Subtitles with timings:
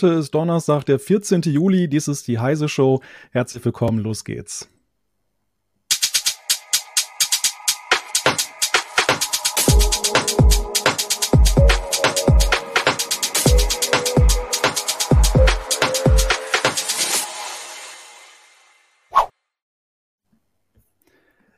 [0.00, 1.42] Heute ist Donnerstag, der 14.
[1.42, 1.88] Juli.
[1.88, 3.00] Dies ist die Heise Show.
[3.32, 4.70] Herzlich willkommen, los geht's.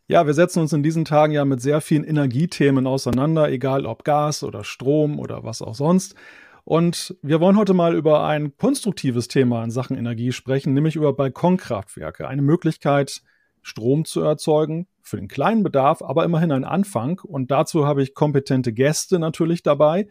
[0.09, 4.05] Ja, wir setzen uns in diesen Tagen ja mit sehr vielen Energiethemen auseinander, egal ob
[4.05, 6.15] Gas oder Strom oder was auch sonst.
[6.71, 11.13] Und wir wollen heute mal über ein konstruktives Thema in Sachen Energie sprechen, nämlich über
[11.13, 12.29] Balkonkraftwerke.
[12.29, 13.23] Eine Möglichkeit,
[13.61, 17.19] Strom zu erzeugen für den kleinen Bedarf, aber immerhin ein Anfang.
[17.19, 20.07] Und dazu habe ich kompetente Gäste natürlich dabei.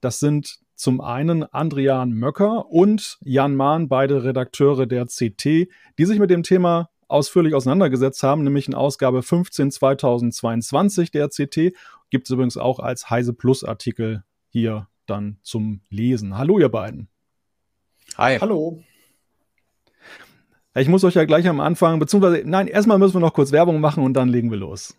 [0.00, 6.18] Das sind zum einen Andrian Möcker und Jan Mahn, beide Redakteure der CT, die sich
[6.18, 11.72] mit dem Thema ausführlich auseinandergesetzt haben, nämlich in Ausgabe 15 2022 der CT.
[12.10, 16.38] Gibt es übrigens auch als Heise Plus Artikel hier dann zum Lesen.
[16.38, 17.08] Hallo, ihr beiden.
[18.16, 18.38] Hi.
[18.38, 18.82] Hallo.
[20.74, 23.80] Ich muss euch ja gleich am Anfang, beziehungsweise, nein, erstmal müssen wir noch kurz Werbung
[23.80, 24.96] machen und dann legen wir los.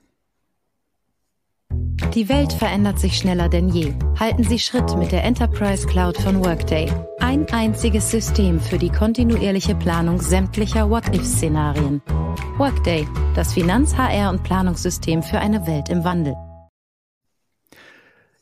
[2.13, 3.93] Die Welt verändert sich schneller denn je.
[4.19, 6.91] Halten Sie Schritt mit der Enterprise Cloud von Workday.
[7.19, 12.01] Ein einziges System für die kontinuierliche Planung sämtlicher What-If-Szenarien.
[12.57, 16.35] Workday, das Finanz-, HR- und Planungssystem für eine Welt im Wandel.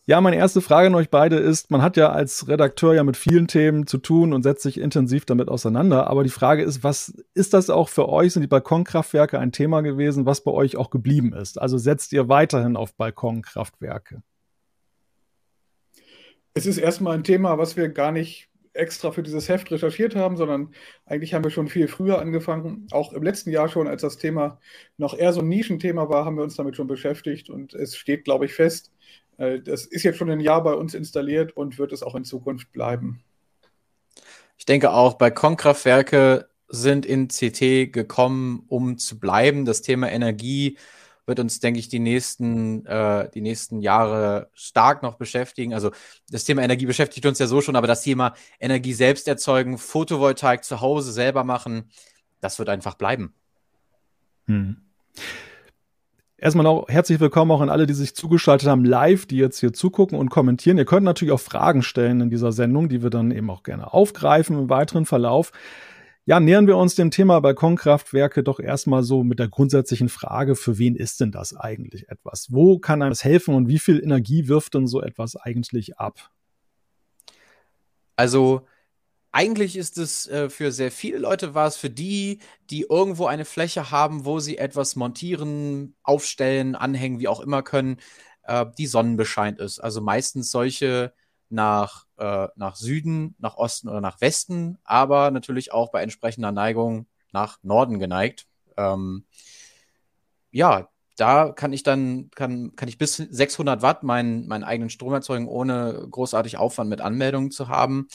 [0.10, 3.16] Ja, meine erste Frage an euch beide ist, man hat ja als Redakteur ja mit
[3.16, 6.08] vielen Themen zu tun und setzt sich intensiv damit auseinander.
[6.08, 8.34] Aber die Frage ist, was ist das auch für euch?
[8.34, 11.62] Sind die Balkonkraftwerke ein Thema gewesen, was bei euch auch geblieben ist?
[11.62, 14.24] Also setzt ihr weiterhin auf Balkonkraftwerke?
[16.56, 20.38] Es ist erstmal ein Thema, was wir gar nicht extra für dieses Heft recherchiert haben,
[20.38, 20.74] sondern
[21.06, 22.88] eigentlich haben wir schon viel früher angefangen.
[22.90, 24.60] Auch im letzten Jahr schon, als das Thema
[24.98, 28.26] noch eher so ein Nischenthema war, haben wir uns damit schon beschäftigt und es steht,
[28.26, 28.92] glaube ich, fest,
[29.40, 32.72] das ist jetzt schon ein Jahr bei uns installiert und wird es auch in Zukunft
[32.72, 33.24] bleiben.
[34.58, 39.66] Ich denke auch, Balkonkraftwerke sind in CT gekommen, um zu bleiben.
[39.66, 40.78] Das Thema Energie
[41.26, 45.74] wird uns, denke ich, die nächsten, äh, die nächsten Jahre stark noch beschäftigen.
[45.74, 45.92] Also
[46.30, 50.66] das Thema Energie beschäftigt uns ja so schon, aber das Thema Energie selbst erzeugen, Photovoltaik
[50.66, 51.90] zu Hause selber machen,
[52.42, 53.34] das wird einfach bleiben.
[54.48, 54.82] Hm.
[56.42, 59.74] Erstmal auch herzlich willkommen auch an alle, die sich zugeschaltet haben live, die jetzt hier
[59.74, 60.78] zugucken und kommentieren.
[60.78, 63.92] Ihr könnt natürlich auch Fragen stellen in dieser Sendung, die wir dann eben auch gerne
[63.92, 65.52] aufgreifen im weiteren Verlauf.
[66.26, 70.78] Ja, nähern wir uns dem Thema Balkonkraftwerke doch erstmal so mit der grundsätzlichen Frage, für
[70.78, 72.48] wen ist denn das eigentlich etwas?
[72.52, 76.30] Wo kann einem das helfen und wie viel Energie wirft denn so etwas eigentlich ab?
[78.16, 78.62] Also
[79.32, 83.46] eigentlich ist es äh, für sehr viele Leute war es für die, die irgendwo eine
[83.46, 87.98] Fläche haben, wo sie etwas montieren, aufstellen, anhängen, wie auch immer können,
[88.44, 89.80] äh, die sonnenbescheint ist.
[89.80, 91.14] Also meistens solche
[91.50, 97.08] nach, äh, nach Süden, nach Osten oder nach Westen, aber natürlich auch bei entsprechender Neigung
[97.32, 98.48] nach Norden geneigt.
[98.78, 99.26] Ähm,
[100.52, 105.14] ja, da kann ich dann, kann, kann ich bis 600 Watt meinen, meinen eigenen Strom
[105.14, 108.08] erzeugen, ohne großartig Aufwand mit Anmeldungen zu haben.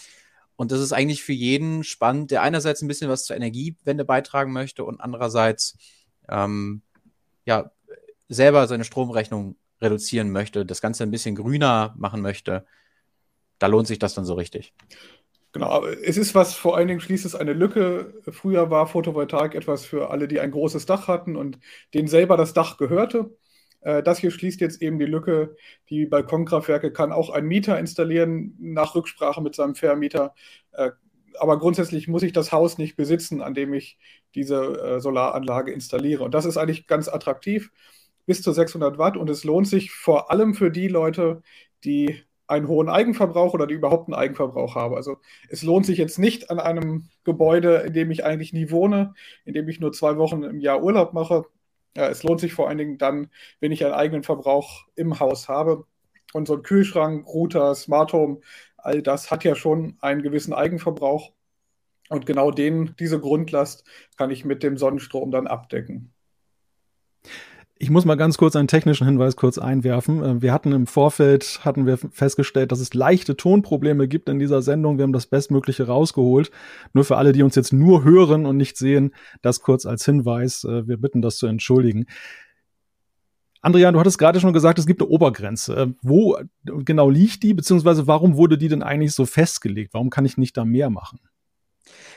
[0.57, 4.53] Und das ist eigentlich für jeden spannend, der einerseits ein bisschen was zur Energiewende beitragen
[4.53, 5.77] möchte und andererseits
[6.29, 6.83] ähm,
[7.45, 7.73] ja,
[8.29, 12.65] selber seine Stromrechnung reduzieren möchte, das Ganze ein bisschen grüner machen möchte.
[13.59, 14.73] Da lohnt sich das dann so richtig.
[15.53, 18.21] Genau, es ist was, vor allen Dingen schließt es eine Lücke.
[18.33, 21.61] Früher war Photovoltaik etwas für alle, die ein großes Dach hatten und
[21.95, 23.37] denen selber das Dach gehörte.
[23.85, 25.57] Äh, das hier schließt jetzt eben die Lücke.
[25.91, 30.35] Die Balkonkraftwerke kann auch ein Mieter installieren, nach Rücksprache mit seinem Vermieter.
[30.73, 30.91] Äh,
[31.39, 33.99] aber grundsätzlich muss ich das Haus nicht besitzen, an dem ich
[34.35, 36.25] diese äh, Solaranlage installiere.
[36.25, 37.71] Und das ist eigentlich ganz attraktiv,
[38.27, 39.17] bis zu 600 Watt.
[39.17, 41.43] Und es lohnt sich vor allem für die Leute,
[41.85, 44.95] die einen hohen Eigenverbrauch oder die überhaupt einen Eigenverbrauch haben.
[44.95, 45.17] Also
[45.49, 49.15] es lohnt sich jetzt nicht an einem Gebäude, in dem ich eigentlich nie wohne,
[49.45, 51.47] in dem ich nur zwei Wochen im Jahr Urlaub mache,
[51.97, 55.49] ja, es lohnt sich vor allen Dingen dann, wenn ich einen eigenen Verbrauch im Haus
[55.49, 55.87] habe.
[56.33, 58.41] Und so ein Kühlschrank, Router, Smart Home,
[58.77, 61.33] all das hat ja schon einen gewissen Eigenverbrauch.
[62.11, 63.85] Und genau den, diese Grundlast
[64.17, 66.14] kann ich mit dem Sonnenstrom dann abdecken.
[67.77, 70.23] Ich muss mal ganz kurz einen technischen Hinweis kurz einwerfen.
[70.23, 74.63] Äh, wir hatten im Vorfeld, hatten wir festgestellt, dass es leichte Tonprobleme gibt in dieser
[74.63, 74.97] Sendung.
[74.97, 76.53] Wir haben das Bestmögliche rausgeholt.
[76.93, 79.13] Nur für alle, die uns jetzt nur hören und nicht sehen,
[79.43, 80.63] das kurz als Hinweis.
[80.65, 82.07] Äh, wir bitten das zu entschuldigen.
[83.61, 85.75] Andrian, du hattest gerade schon gesagt, es gibt eine Obergrenze.
[85.75, 89.95] Äh, wo genau liegt die, beziehungsweise warum wurde die denn eigentlich so festgelegt?
[89.95, 91.19] Warum kann ich nicht da mehr machen?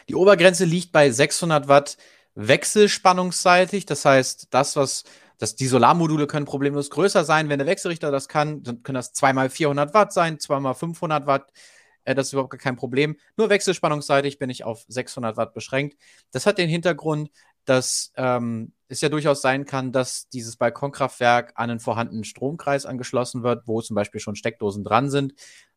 [0.07, 1.97] Die Obergrenze liegt bei 600 Watt
[2.35, 3.87] wechselspannungsseitig.
[3.87, 5.03] Das heißt, das, was
[5.37, 7.49] das, die Solarmodule können problemlos größer sein.
[7.49, 11.51] Wenn der Wechselrichter das kann, dann können das zweimal 400 Watt sein, zweimal 500 Watt.
[12.03, 13.17] Äh, das ist überhaupt kein Problem.
[13.35, 15.97] Nur wechselspannungsseitig bin ich auf 600 Watt beschränkt.
[16.31, 17.29] Das hat den Hintergrund,
[17.65, 23.43] dass ähm, es ja durchaus sein kann, dass dieses Balkonkraftwerk an einen vorhandenen Stromkreis angeschlossen
[23.43, 25.33] wird, wo zum Beispiel schon Steckdosen dran sind.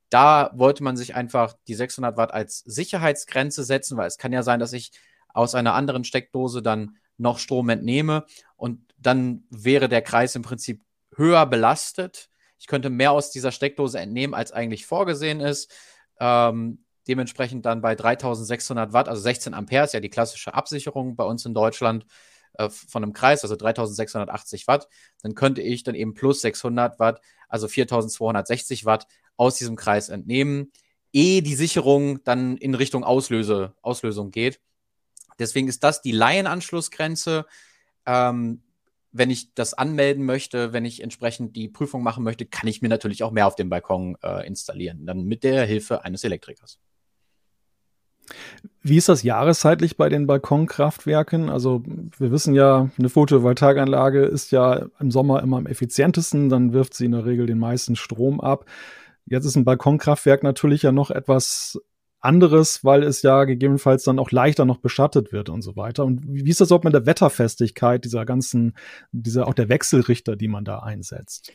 [0.08, 4.42] Da wollte man sich einfach die 600 Watt als Sicherheitsgrenze setzen, weil es kann ja
[4.42, 4.92] sein, dass ich
[5.32, 8.24] aus einer anderen Steckdose dann noch Strom entnehme
[8.56, 10.82] und dann wäre der Kreis im Prinzip
[11.17, 12.29] höher belastet.
[12.58, 15.73] Ich könnte mehr aus dieser Steckdose entnehmen, als eigentlich vorgesehen ist.
[16.19, 21.25] Ähm, dementsprechend dann bei 3600 Watt, also 16 Ampere ist ja die klassische Absicherung bei
[21.25, 22.06] uns in Deutschland
[22.55, 24.88] äh, von einem Kreis, also 3680 Watt.
[25.23, 29.06] Dann könnte ich dann eben plus 600 Watt, also 4260 Watt
[29.37, 30.70] aus diesem Kreis entnehmen,
[31.12, 34.61] ehe die Sicherung dann in Richtung Auslöse, Auslösung geht.
[35.38, 37.46] Deswegen ist das die Laienanschlussgrenze.
[38.05, 38.62] Ähm,
[39.12, 42.88] wenn ich das anmelden möchte, wenn ich entsprechend die Prüfung machen möchte, kann ich mir
[42.88, 46.78] natürlich auch mehr auf dem Balkon äh, installieren, dann mit der Hilfe eines Elektrikers.
[48.82, 51.50] Wie ist das jahreszeitlich bei den Balkonkraftwerken?
[51.50, 51.82] Also
[52.18, 57.06] wir wissen ja, eine Photovoltaikanlage ist ja im Sommer immer am effizientesten, dann wirft sie
[57.06, 58.66] in der Regel den meisten Strom ab.
[59.26, 61.80] Jetzt ist ein Balkonkraftwerk natürlich ja noch etwas
[62.20, 66.05] anderes, weil es ja gegebenenfalls dann auch leichter noch beschattet wird und so weiter.
[66.05, 68.75] Und wie ist das überhaupt mit der Wetterfestigkeit dieser ganzen,
[69.12, 71.52] dieser auch der Wechselrichter, die man da einsetzt?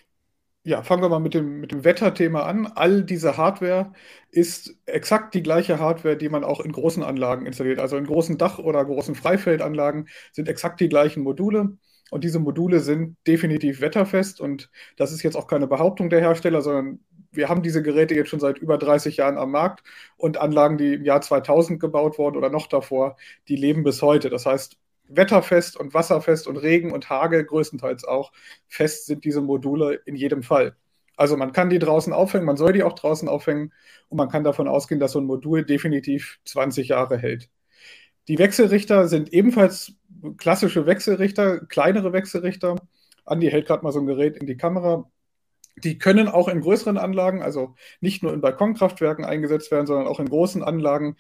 [0.68, 2.66] Ja, fangen wir mal mit dem, mit dem Wetterthema an.
[2.66, 3.94] All diese Hardware
[4.32, 7.80] ist exakt die gleiche Hardware, die man auch in großen Anlagen installiert.
[7.80, 11.78] Also in großen Dach- oder großen Freifeldanlagen sind exakt die gleichen Module.
[12.10, 14.42] Und diese Module sind definitiv wetterfest.
[14.42, 17.00] Und das ist jetzt auch keine Behauptung der Hersteller, sondern
[17.36, 19.84] wir haben diese Geräte jetzt schon seit über 30 Jahren am Markt
[20.18, 23.18] und Anlagen, die im Jahr 2000 gebaut wurden oder noch davor,
[23.48, 24.30] die leben bis heute.
[24.30, 24.78] Das heißt,
[25.08, 28.32] wetterfest und wasserfest und Regen und Hagel größtenteils auch
[28.68, 30.76] fest sind diese Module in jedem Fall.
[31.18, 33.72] Also man kann die draußen aufhängen, man soll die auch draußen aufhängen
[34.10, 37.50] und man kann davon ausgehen, dass so ein Modul definitiv 20 Jahre hält.
[38.28, 39.94] Die Wechselrichter sind ebenfalls
[40.38, 42.76] klassische Wechselrichter, kleinere Wechselrichter.
[43.26, 45.10] Andi hält gerade mal so ein Gerät in die Kamera.
[45.78, 50.20] Die können auch in größeren Anlagen, also nicht nur in Balkonkraftwerken eingesetzt werden, sondern auch
[50.20, 51.18] in großen Anlagen,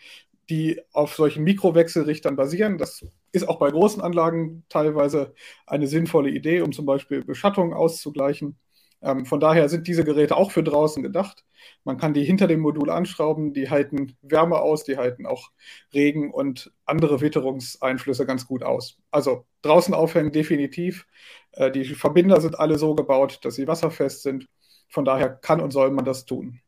[0.49, 2.77] die auf solchen Mikrowechselrichtern basieren.
[2.77, 5.33] Das ist auch bei großen Anlagen teilweise
[5.67, 8.57] eine sinnvolle Idee, um zum Beispiel Beschattung auszugleichen.
[9.05, 11.45] Ähm, von daher sind diese Geräte auch für draußen gedacht.
[11.83, 15.51] Man kann die hinter dem Modul anschrauben, die halten Wärme aus, die halten auch
[15.93, 18.97] Regen und andere Witterungseinflüsse ganz gut aus.
[19.11, 21.05] Also draußen aufhängen definitiv.
[21.51, 24.47] Äh, die Verbinder sind alle so gebaut, dass sie wasserfest sind.
[24.89, 26.61] Von daher kann und soll man das tun.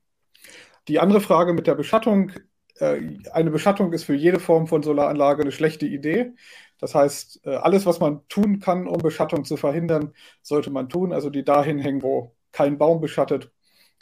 [0.87, 2.33] Die andere Frage mit der Beschattung.
[2.75, 3.01] Äh,
[3.31, 6.33] eine Beschattung ist für jede Form von Solaranlage eine schlechte Idee.
[6.79, 11.11] Das heißt, äh, alles, was man tun kann, um Beschattung zu verhindern, sollte man tun.
[11.13, 13.51] Also die dahin hängen, wo kein Baum beschattet,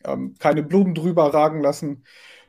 [0.03, 2.03] ähm, keine Blumen drüber ragen lassen.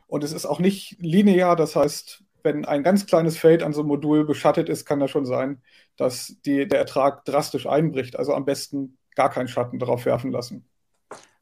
[0.06, 1.56] Und es ist auch nicht linear.
[1.56, 5.11] Das heißt, wenn ein ganz kleines Feld an so einem Modul beschattet ist, kann das
[5.11, 5.62] schon sein,
[5.96, 8.19] dass die, der Ertrag drastisch einbricht.
[8.19, 10.69] Also am besten gar keinen Schatten darauf werfen lassen.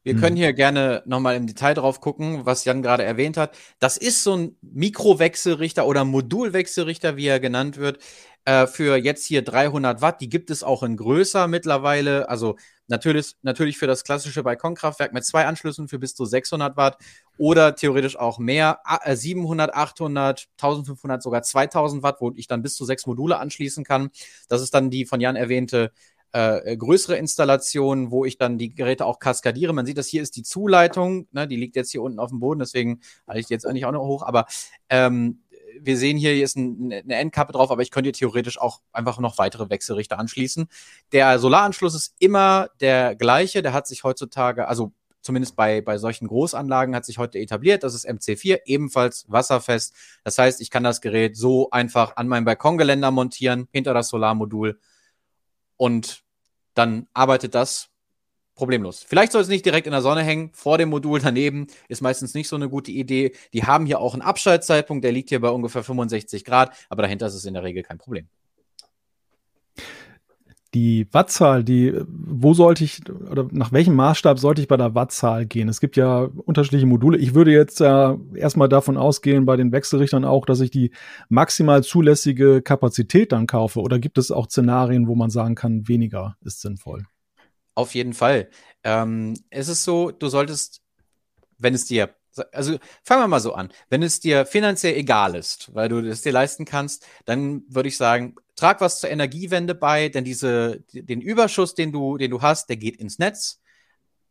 [0.05, 0.21] Wir hm.
[0.21, 3.57] können hier gerne nochmal im Detail drauf gucken, was Jan gerade erwähnt hat.
[3.79, 7.97] Das ist so ein Mikrowechselrichter oder Modulwechselrichter, wie er genannt wird,
[8.45, 10.21] äh, für jetzt hier 300 Watt.
[10.21, 12.29] Die gibt es auch in größer mittlerweile.
[12.29, 12.55] Also
[12.87, 16.97] natürlich, natürlich für das klassische Balkonkraftwerk mit zwei Anschlüssen für bis zu 600 Watt
[17.37, 18.79] oder theoretisch auch mehr.
[19.05, 24.11] 700, 800, 1500, sogar 2000 Watt, wo ich dann bis zu sechs Module anschließen kann.
[24.47, 25.91] Das ist dann die von Jan erwähnte
[26.35, 29.71] äh, größere Installation, wo ich dann die Geräte auch kaskadiere.
[29.71, 32.41] Man sieht, das hier ist die Zuleitung, ne, die liegt jetzt hier unten auf dem
[32.41, 34.45] Boden, deswegen halte ich die jetzt eigentlich auch noch hoch, aber
[34.89, 35.43] ähm,
[35.79, 38.81] wir sehen hier, hier ist ein, eine Endkappe drauf, aber ich könnte hier theoretisch auch
[38.91, 40.67] einfach noch weitere Wechselrichter anschließen.
[41.11, 44.91] Der Solaranschluss ist immer der gleiche, der hat sich heutzutage, also
[45.21, 47.83] zumindest bei, bei solchen Großanlagen hat sich heute etabliert.
[47.83, 49.93] Das ist MC4, ebenfalls wasserfest.
[50.23, 54.79] Das heißt, ich kann das Gerät so einfach an meinem Balkongeländer montieren, hinter das Solarmodul
[55.77, 56.23] und
[56.73, 57.89] dann arbeitet das
[58.55, 59.05] problemlos.
[59.07, 62.33] Vielleicht soll es nicht direkt in der Sonne hängen, vor dem Modul daneben, ist meistens
[62.33, 63.33] nicht so eine gute Idee.
[63.53, 67.27] Die haben hier auch einen Abschaltzeitpunkt, der liegt hier bei ungefähr 65 Grad, aber dahinter
[67.27, 68.27] ist es in der Regel kein Problem.
[70.73, 75.45] Die Wattzahl, die, wo sollte ich oder nach welchem Maßstab sollte ich bei der Wattzahl
[75.45, 75.69] gehen?
[75.69, 77.17] Es gibt ja unterschiedliche Module.
[77.17, 80.91] Ich würde jetzt äh, erstmal davon ausgehen, bei den Wechselrichtern auch, dass ich die
[81.29, 83.79] maximal zulässige Kapazität dann kaufe.
[83.79, 87.05] Oder gibt es auch Szenarien, wo man sagen kann, weniger ist sinnvoll?
[87.75, 88.49] Auf jeden Fall.
[88.83, 90.81] Ähm, es ist so, du solltest,
[91.57, 92.15] wenn es dir,
[92.51, 96.21] also fangen wir mal so an, wenn es dir finanziell egal ist, weil du es
[96.21, 101.21] dir leisten kannst, dann würde ich sagen, trag was zur Energiewende bei, denn diese, den
[101.21, 103.61] Überschuss, den du, den du hast, der geht ins Netz.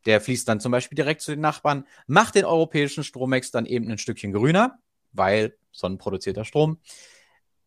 [0.07, 3.91] Der fließt dann zum Beispiel direkt zu den Nachbarn, macht den europäischen Stromex dann eben
[3.91, 4.79] ein Stückchen grüner,
[5.13, 6.79] weil sonnenproduzierter Strom.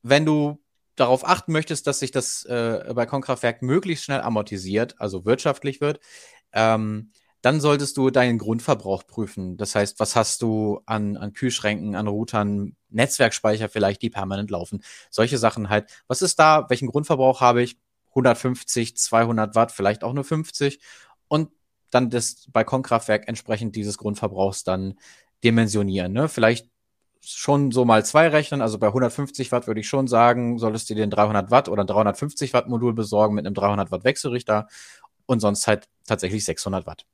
[0.04, 0.60] Wenn du
[0.98, 6.00] darauf achten möchtest, dass sich das äh, Balkonkraftwerk möglichst schnell amortisiert, also wirtschaftlich wird,
[6.52, 7.12] ähm,
[7.42, 9.58] dann solltest du deinen Grundverbrauch prüfen.
[9.58, 14.84] Das heißt, was hast du an, an Kühlschränken, an Routern, Netzwerkspeicher vielleicht, die permanent laufen.
[15.10, 15.90] Solche Sachen halt.
[16.08, 16.66] Was ist da?
[16.70, 17.78] Welchen Grundverbrauch habe ich?
[18.10, 20.80] 150, 200 Watt, vielleicht auch nur 50.
[21.28, 21.52] Und
[21.92, 24.96] dann das Balkonkraftwerk entsprechend dieses Grundverbrauchs dann
[25.44, 26.12] dimensionieren.
[26.14, 26.28] Ne?
[26.28, 26.70] Vielleicht
[27.36, 28.62] schon so mal zwei rechnen.
[28.62, 31.84] Also bei 150 Watt würde ich schon sagen, solltest du dir ein 300 Watt oder
[31.84, 34.68] ein 350 Watt Modul besorgen mit einem 300 Watt Wechselrichter
[35.26, 37.06] und sonst halt tatsächlich 600 Watt.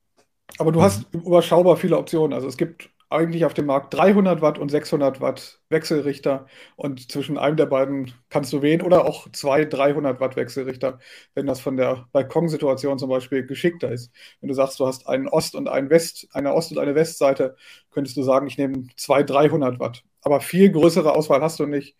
[0.60, 0.84] Aber du mhm.
[0.84, 2.34] hast überschaubar viele Optionen.
[2.34, 7.38] Also es gibt eigentlich auf dem Markt 300 Watt und 600 Watt Wechselrichter und zwischen
[7.38, 11.00] einem der beiden kannst du wählen oder auch zwei 300 Watt Wechselrichter,
[11.36, 14.12] wenn das von der Balkonsituation zum Beispiel geschickter ist.
[14.42, 17.56] Wenn du sagst, du hast einen Ost- und einen West, eine Ost- und eine Westseite,
[17.92, 20.04] könntest du sagen, ich nehme zwei 300 Watt.
[20.22, 21.96] Aber viel größere Auswahl hast du nicht.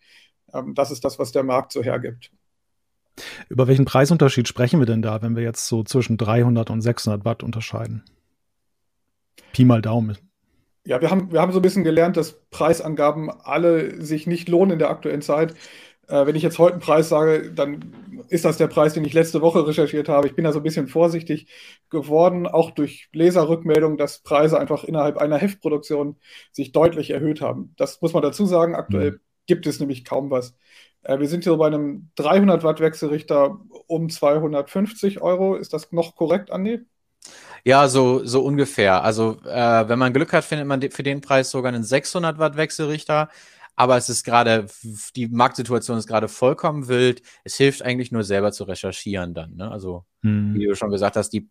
[0.52, 2.32] Ähm, das ist das, was der Markt so hergibt.
[3.48, 7.24] Über welchen Preisunterschied sprechen wir denn da, wenn wir jetzt so zwischen 300 und 600
[7.24, 8.02] Watt unterscheiden?
[9.52, 10.18] Pi mal Daumen.
[10.86, 14.72] Ja, wir haben, wir haben so ein bisschen gelernt, dass Preisangaben alle sich nicht lohnen
[14.72, 15.54] in der aktuellen Zeit.
[16.08, 17.94] Äh, wenn ich jetzt heute einen Preis sage, dann
[18.28, 20.26] ist das der Preis, den ich letzte Woche recherchiert habe.
[20.26, 21.46] Ich bin da so ein bisschen vorsichtig
[21.88, 26.16] geworden, auch durch Leserrückmeldungen, dass Preise einfach innerhalb einer Heftproduktion
[26.52, 27.72] sich deutlich erhöht haben.
[27.76, 28.74] Das muss man dazu sagen.
[28.74, 29.20] Aktuell mhm.
[29.46, 30.54] gibt es nämlich kaum was.
[31.02, 35.56] Äh, wir sind hier bei einem 300 Watt Wechselrichter um 250 Euro.
[35.56, 36.80] Ist das noch korrekt, Andi?
[37.64, 39.02] Ja, so, so ungefähr.
[39.02, 42.56] Also, äh, wenn man Glück hat, findet man für den Preis sogar einen 600 Watt
[42.56, 43.30] Wechselrichter.
[43.76, 44.66] Aber es ist gerade,
[45.16, 47.22] die Marktsituation ist gerade vollkommen wild.
[47.42, 49.56] Es hilft eigentlich nur selber zu recherchieren dann.
[49.56, 49.70] Ne?
[49.70, 50.54] Also, hm.
[50.54, 51.48] wie du schon gesagt hast, die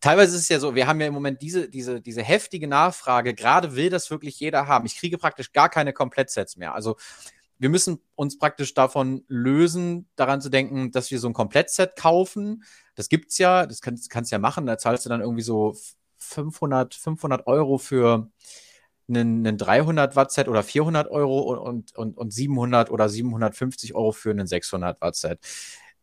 [0.00, 3.34] Teilweise ist es ja so, wir haben ja im Moment diese, diese, diese heftige Nachfrage.
[3.34, 4.86] Gerade will das wirklich jeder haben.
[4.86, 6.74] Ich kriege praktisch gar keine Komplettsets mehr.
[6.74, 6.96] Also
[7.58, 12.64] wir müssen uns praktisch davon lösen, daran zu denken, dass wir so ein Komplettset kaufen.
[12.96, 14.66] Das gibt's ja, das kannst, kannst ja machen.
[14.66, 15.76] Da zahlst du dann irgendwie so
[16.18, 18.28] 500, 500 Euro für
[19.08, 24.12] einen, einen 300 Watt Set oder 400 Euro und, und, und 700 oder 750 Euro
[24.12, 25.38] für einen 600 Watt Set.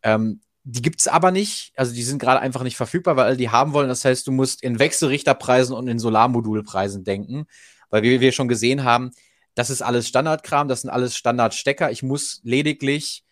[0.03, 3.73] Ähm, die gibt's aber nicht, also die sind gerade einfach nicht verfügbar, weil die haben
[3.73, 3.89] wollen.
[3.89, 7.47] Das heißt, du musst in Wechselrichterpreisen und in Solarmodulpreisen denken,
[7.89, 9.12] weil wie wir schon gesehen haben,
[9.55, 11.91] das ist alles Standardkram, das sind alles Standardstecker.
[11.91, 13.25] Ich muss lediglich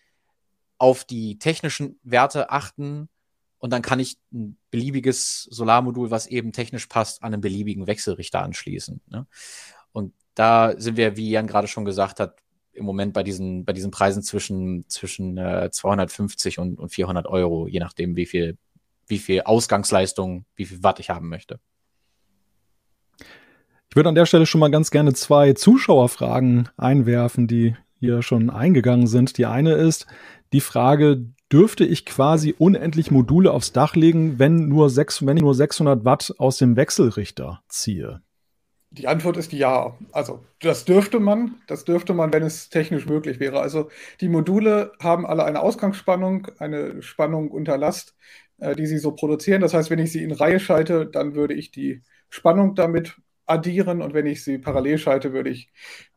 [0.77, 3.07] auf die technischen Werte achten
[3.61, 8.41] und dann kann ich ein beliebiges Solarmodul, was eben technisch passt, an einen beliebigen Wechselrichter
[8.41, 9.01] anschließen.
[9.07, 9.27] Ne?
[9.91, 12.39] Und da sind wir, wie Jan gerade schon gesagt hat,
[12.73, 17.67] im Moment bei diesen, bei diesen Preisen zwischen, zwischen äh, 250 und, und 400 Euro,
[17.67, 18.57] je nachdem, wie viel,
[19.07, 21.59] wie viel Ausgangsleistung, wie viel Watt ich haben möchte.
[23.91, 28.49] Ich würde an der Stelle schon mal ganz gerne zwei Zuschauerfragen einwerfen, die hier schon
[28.49, 29.37] eingegangen sind.
[29.37, 30.07] Die eine ist
[30.51, 35.43] die Frage, dürfte ich quasi unendlich Module aufs Dach legen, wenn, nur sechs, wenn ich
[35.43, 38.21] nur 600 Watt aus dem Wechselrichter ziehe?
[38.91, 39.97] Die Antwort ist ja.
[40.11, 43.61] Also das dürfte man, das dürfte man, wenn es technisch möglich wäre.
[43.61, 43.89] Also
[44.19, 48.15] die Module haben alle eine Ausgangsspannung, eine Spannung unter Last,
[48.57, 49.61] äh, die sie so produzieren.
[49.61, 54.01] Das heißt, wenn ich sie in Reihe schalte, dann würde ich die Spannung damit addieren
[54.01, 55.69] und wenn ich sie parallel schalte, würde ich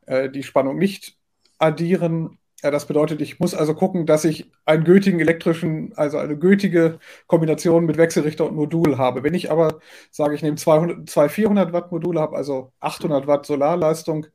[0.05, 1.17] äh, die Spannung nicht
[1.57, 2.37] addieren.
[2.65, 6.97] Ja, das bedeutet, ich muss also gucken, dass ich einen gültigen elektrischen, also eine gültige
[7.27, 9.21] Kombination mit Wechselrichter und Modul habe.
[9.21, 9.79] Wenn ich aber
[10.09, 14.25] sage, ich nehme 200, zwei 400 Watt Module, habe also 800 Watt Solarleistung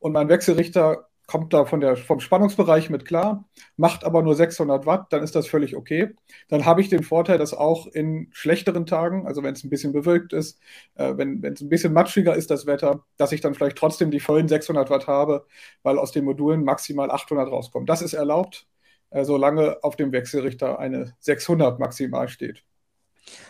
[0.00, 3.44] und mein Wechselrichter kommt da von der, vom Spannungsbereich mit klar,
[3.76, 6.14] macht aber nur 600 Watt, dann ist das völlig okay.
[6.48, 9.92] Dann habe ich den Vorteil, dass auch in schlechteren Tagen, also wenn es ein bisschen
[9.92, 10.60] bewölkt ist,
[10.94, 14.20] äh, wenn es ein bisschen matschiger ist, das Wetter, dass ich dann vielleicht trotzdem die
[14.20, 15.46] vollen 600 Watt habe,
[15.82, 17.86] weil aus den Modulen maximal 800 rauskommen.
[17.86, 18.66] Das ist erlaubt,
[19.10, 22.62] äh, solange auf dem Wechselrichter eine 600 maximal steht.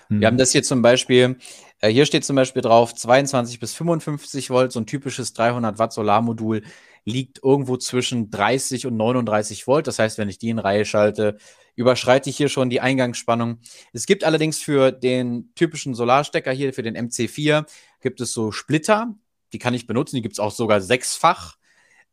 [0.09, 1.37] Wir haben das hier zum Beispiel,
[1.81, 5.93] äh, hier steht zum Beispiel drauf 22 bis 55 Volt, so ein typisches 300 Watt
[5.93, 6.63] Solarmodul
[7.07, 9.87] liegt irgendwo zwischen 30 und 39 Volt.
[9.87, 11.39] Das heißt, wenn ich die in Reihe schalte,
[11.77, 13.61] überschreite ich hier schon die Eingangsspannung.
[13.93, 17.65] Es gibt allerdings für den typischen Solarstecker hier, für den MC4,
[18.01, 19.15] gibt es so Splitter.
[19.53, 20.17] Die kann ich benutzen.
[20.17, 21.57] Die gibt es auch sogar sechsfach.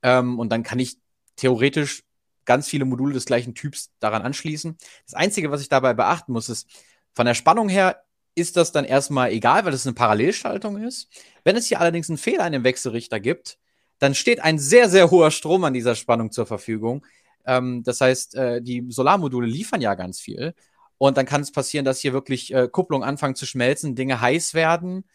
[0.03, 0.99] Ähm, und dann kann ich
[1.37, 2.03] theoretisch
[2.45, 4.77] ganz viele Module des gleichen Typs daran anschließen.
[5.05, 6.67] Das Einzige, was ich dabei beachten muss, ist,
[7.13, 8.03] von der Spannung her
[8.35, 11.07] ist das dann erstmal egal, weil es eine Parallelschaltung ist.
[11.43, 13.57] Wenn es hier allerdings einen Fehler in dem Wechselrichter gibt,
[14.03, 17.05] dann steht ein sehr, sehr hoher Strom an dieser Spannung zur Verfügung.
[17.45, 20.53] Ähm, das heißt, äh, die Solarmodule liefern ja ganz viel.
[20.97, 24.53] Und dann kann es passieren, dass hier wirklich äh, Kupplungen anfangen zu schmelzen, Dinge heiß
[24.55, 25.05] werden.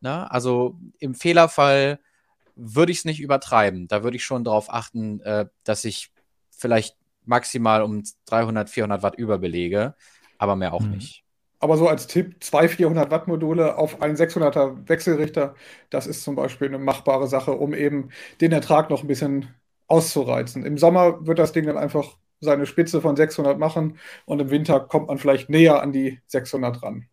[0.00, 0.28] Ne?
[0.28, 2.00] Also im Fehlerfall
[2.56, 3.86] würde ich es nicht übertreiben.
[3.86, 6.10] Da würde ich schon darauf achten, äh, dass ich
[6.50, 9.94] vielleicht maximal um 300, 400 Watt überbelege,
[10.36, 10.90] aber mehr auch mhm.
[10.90, 11.21] nicht.
[11.62, 15.54] Aber so als Tipp, zwei 400 Watt Module auf einen 600er Wechselrichter,
[15.90, 18.08] das ist zum Beispiel eine machbare Sache, um eben
[18.40, 19.46] den Ertrag noch ein bisschen
[19.86, 20.66] auszureizen.
[20.66, 24.80] Im Sommer wird das Ding dann einfach seine Spitze von 600 machen und im Winter
[24.80, 27.06] kommt man vielleicht näher an die 600 ran.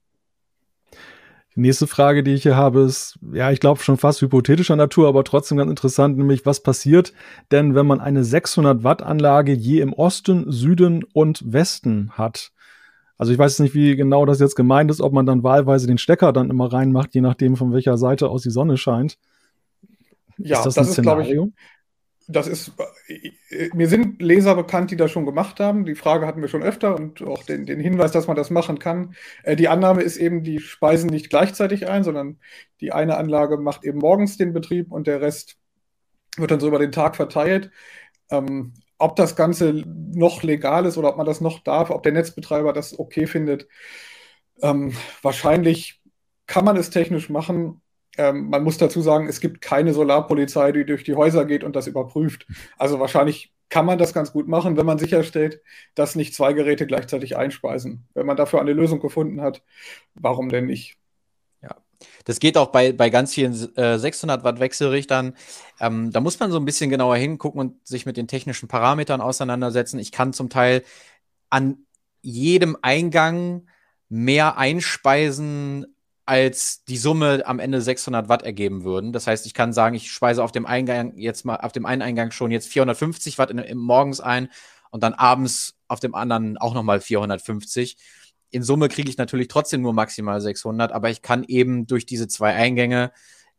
[1.55, 5.07] Die nächste Frage, die ich hier habe, ist, ja, ich glaube schon fast hypothetischer Natur,
[5.09, 7.13] aber trotzdem ganz interessant, nämlich was passiert
[7.51, 12.51] denn, wenn man eine 600 Watt Anlage je im Osten, Süden und Westen hat?
[13.19, 15.97] Also ich weiß nicht, wie genau das jetzt gemeint ist, ob man dann wahlweise den
[15.97, 19.19] Stecker dann immer reinmacht, je nachdem, von welcher Seite aus die Sonne scheint.
[20.37, 21.37] Ja, ist das, das ist, glaube ich,
[22.29, 22.71] das ist,
[23.07, 25.83] äh, mir sind Leser bekannt, die das schon gemacht haben.
[25.83, 28.79] Die Frage hatten wir schon öfter und auch den, den Hinweis, dass man das machen
[28.79, 29.15] kann.
[29.43, 32.39] Äh, die Annahme ist eben, die speisen nicht gleichzeitig ein, sondern
[32.79, 35.57] die eine Anlage macht eben morgens den Betrieb und der Rest
[36.37, 37.71] wird dann so über den Tag verteilt.
[38.29, 39.73] Ähm, ob das Ganze
[40.13, 43.67] noch legal ist oder ob man das noch darf, ob der Netzbetreiber das okay findet.
[44.61, 46.01] Ähm, wahrscheinlich
[46.45, 47.81] kann man es technisch machen.
[48.17, 51.75] Ähm, man muss dazu sagen, es gibt keine Solarpolizei, die durch die Häuser geht und
[51.75, 52.45] das überprüft.
[52.77, 55.61] Also wahrscheinlich kann man das ganz gut machen, wenn man sicherstellt,
[55.95, 58.07] dass nicht zwei Geräte gleichzeitig einspeisen.
[58.13, 59.63] Wenn man dafür eine Lösung gefunden hat,
[60.15, 60.98] warum denn nicht?
[62.29, 65.33] Das geht auch bei, bei ganz vielen äh, 600 Watt Wechselrichtern.
[65.79, 69.19] Ähm, da muss man so ein bisschen genauer hingucken und sich mit den technischen Parametern
[69.19, 69.97] auseinandersetzen.
[69.97, 70.83] Ich kann zum Teil
[71.49, 71.79] an
[72.21, 73.65] jedem Eingang
[74.09, 75.87] mehr einspeisen,
[76.27, 79.11] als die Summe am Ende 600 Watt ergeben würden.
[79.11, 82.03] Das heißt, ich kann sagen, ich speise auf dem Eingang jetzt mal, auf dem einen
[82.03, 84.49] Eingang schon jetzt 450 Watt in, in morgens ein
[84.91, 87.97] und dann abends auf dem anderen auch nochmal 450
[88.51, 92.27] in Summe kriege ich natürlich trotzdem nur maximal 600, aber ich kann eben durch diese
[92.27, 93.11] zwei Eingänge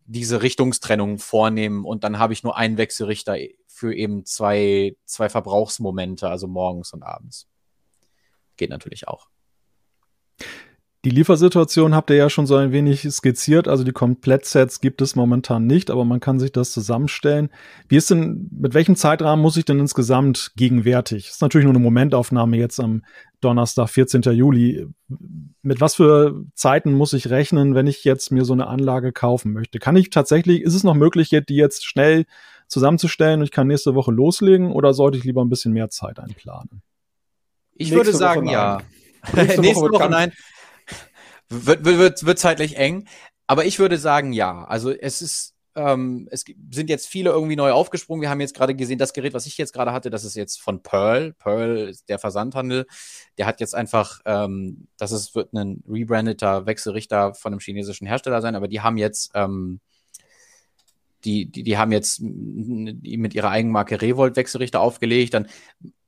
[0.04, 3.36] diese Richtungstrennung vornehmen und dann habe ich nur einen Wechselrichter
[3.68, 7.48] für eben zwei, zwei Verbrauchsmomente, also morgens und abends.
[8.56, 9.28] Geht natürlich auch.
[11.06, 13.68] Die Liefersituation habt ihr ja schon so ein wenig skizziert.
[13.68, 17.48] Also die Komplettsets gibt es momentan nicht, aber man kann sich das zusammenstellen.
[17.88, 21.28] Wie ist denn, mit welchem Zeitrahmen muss ich denn insgesamt gegenwärtig?
[21.28, 23.02] Ist natürlich nur eine Momentaufnahme jetzt am
[23.40, 24.22] Donnerstag, 14.
[24.22, 24.86] Juli.
[25.62, 29.52] Mit was für Zeiten muss ich rechnen, wenn ich jetzt mir so eine Anlage kaufen
[29.52, 29.78] möchte?
[29.78, 32.26] Kann ich tatsächlich, ist es noch möglich, die jetzt schnell
[32.68, 36.20] zusammenzustellen und ich kann nächste Woche loslegen oder sollte ich lieber ein bisschen mehr Zeit
[36.20, 36.82] einplanen?
[37.72, 38.80] Ich nächste würde sagen, Woche ja.
[39.34, 40.32] Nächste, nächste Woche, Woche nein.
[41.48, 43.08] Wird, wird, wird zeitlich eng.
[43.46, 44.64] Aber ich würde sagen, ja.
[44.64, 48.22] Also es ist, ähm, es sind jetzt viele irgendwie neu aufgesprungen.
[48.22, 50.60] Wir haben jetzt gerade gesehen, das Gerät, was ich jetzt gerade hatte, das ist jetzt
[50.60, 51.32] von Pearl.
[51.34, 52.86] Pearl ist der Versandhandel.
[53.38, 58.40] Der hat jetzt einfach, ähm, das ist, wird ein rebrandeter Wechselrichter von einem chinesischen Hersteller
[58.40, 59.80] sein, aber die haben jetzt, ähm,
[61.24, 65.34] die, die, die haben jetzt mit ihrer Eigenmarke Revolt Wechselrichter aufgelegt.
[65.34, 65.48] Dann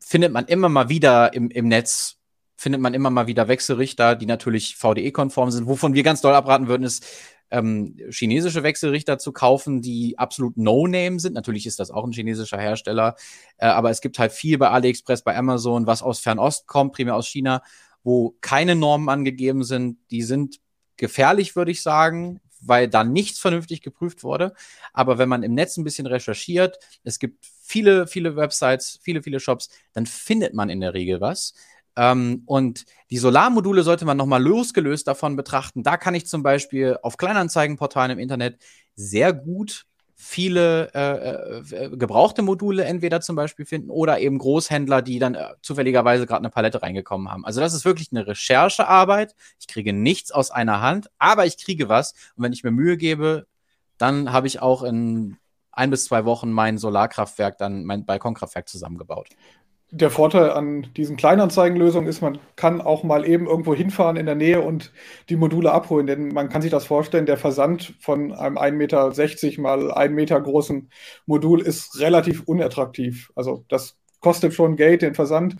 [0.00, 2.18] findet man immer mal wieder im, im Netz
[2.56, 5.66] findet man immer mal wieder Wechselrichter, die natürlich VDE-konform sind.
[5.66, 7.04] Wovon wir ganz doll abraten würden, ist
[7.52, 11.34] ähm, chinesische Wechselrichter zu kaufen, die absolut No-Name sind.
[11.34, 13.14] Natürlich ist das auch ein chinesischer Hersteller,
[13.58, 17.14] äh, aber es gibt halt viel bei AliExpress, bei Amazon, was aus Fernost kommt, primär
[17.14, 17.62] aus China,
[18.02, 19.98] wo keine Normen angegeben sind.
[20.10, 20.60] Die sind
[20.96, 24.54] gefährlich, würde ich sagen, weil da nichts vernünftig geprüft wurde.
[24.92, 29.40] Aber wenn man im Netz ein bisschen recherchiert, es gibt viele, viele Websites, viele, viele
[29.40, 31.54] Shops, dann findet man in der Regel was.
[31.96, 35.82] Ähm, und die Solarmodule sollte man nochmal losgelöst davon betrachten.
[35.82, 38.58] Da kann ich zum Beispiel auf Kleinanzeigenportalen im Internet
[38.94, 45.18] sehr gut viele äh, äh, gebrauchte Module entweder zum Beispiel finden oder eben Großhändler, die
[45.18, 47.44] dann äh, zufälligerweise gerade eine Palette reingekommen haben.
[47.44, 49.34] Also das ist wirklich eine Recherchearbeit.
[49.58, 52.12] Ich kriege nichts aus einer Hand, aber ich kriege was.
[52.36, 53.46] Und wenn ich mir Mühe gebe,
[53.98, 55.38] dann habe ich auch in
[55.72, 59.28] ein bis zwei Wochen mein Solarkraftwerk, dann mein Balkonkraftwerk zusammengebaut
[59.94, 64.34] der Vorteil an diesen Kleinanzeigenlösungen ist, man kann auch mal eben irgendwo hinfahren in der
[64.34, 64.90] Nähe und
[65.28, 66.06] die Module abholen.
[66.06, 68.72] Denn man kann sich das vorstellen, der Versand von einem 1,60
[69.50, 70.90] Meter mal 1 Meter großen
[71.26, 73.30] Modul ist relativ unattraktiv.
[73.36, 75.56] Also das kostet schon Geld, den Versand.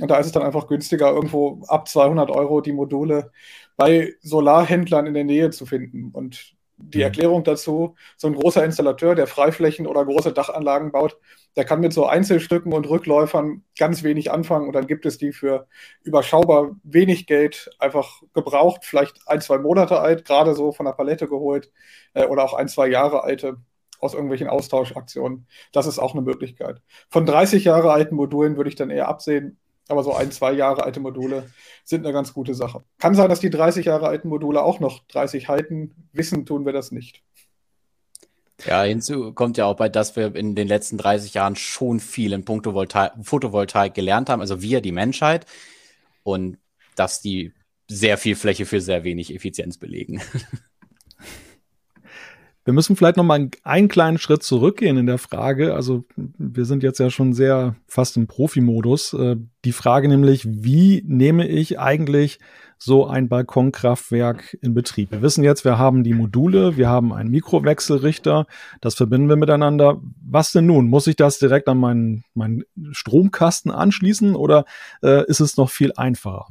[0.00, 3.32] Und da ist es dann einfach günstiger, irgendwo ab 200 Euro die Module
[3.76, 6.10] bei Solarhändlern in der Nähe zu finden.
[6.12, 7.04] Und die mhm.
[7.04, 11.18] Erklärung dazu, so ein großer Installateur, der Freiflächen oder große Dachanlagen baut,
[11.56, 15.32] der kann mit so Einzelstücken und Rückläufern ganz wenig anfangen und dann gibt es die
[15.32, 15.66] für
[16.02, 21.28] überschaubar wenig Geld einfach gebraucht, vielleicht ein, zwei Monate alt, gerade so von der Palette
[21.28, 21.70] geholt
[22.14, 23.58] äh, oder auch ein, zwei Jahre alte
[24.02, 25.46] aus irgendwelchen Austauschaktionen.
[25.72, 26.82] Das ist auch eine Möglichkeit.
[27.08, 29.58] Von 30 Jahre alten Modulen würde ich dann eher absehen.
[29.88, 31.50] Aber so ein, zwei Jahre alte Module
[31.84, 32.84] sind eine ganz gute Sache.
[32.98, 36.08] Kann sein, dass die 30 Jahre alten Module auch noch 30 halten.
[36.12, 37.22] Wissen tun wir das nicht.
[38.64, 42.32] Ja, hinzu kommt ja auch bei, dass wir in den letzten 30 Jahren schon viel
[42.32, 42.72] in puncto
[43.22, 45.46] Photovoltaik gelernt haben, also wir, die Menschheit,
[46.22, 46.58] und
[46.94, 47.52] dass die
[47.88, 50.20] sehr viel Fläche für sehr wenig Effizienz belegen.
[52.64, 55.74] Wir müssen vielleicht noch mal einen kleinen Schritt zurückgehen in der Frage.
[55.74, 59.14] Also wir sind jetzt ja schon sehr fast im Profi-Modus.
[59.14, 62.38] Äh, die Frage nämlich, wie nehme ich eigentlich
[62.78, 65.10] so ein Balkonkraftwerk in Betrieb?
[65.10, 68.46] Wir wissen jetzt, wir haben die Module, wir haben einen Mikrowechselrichter,
[68.80, 70.00] das verbinden wir miteinander.
[70.24, 70.88] Was denn nun?
[70.88, 74.66] Muss ich das direkt an meinen, meinen Stromkasten anschließen oder
[75.02, 76.46] äh, ist es noch viel einfacher?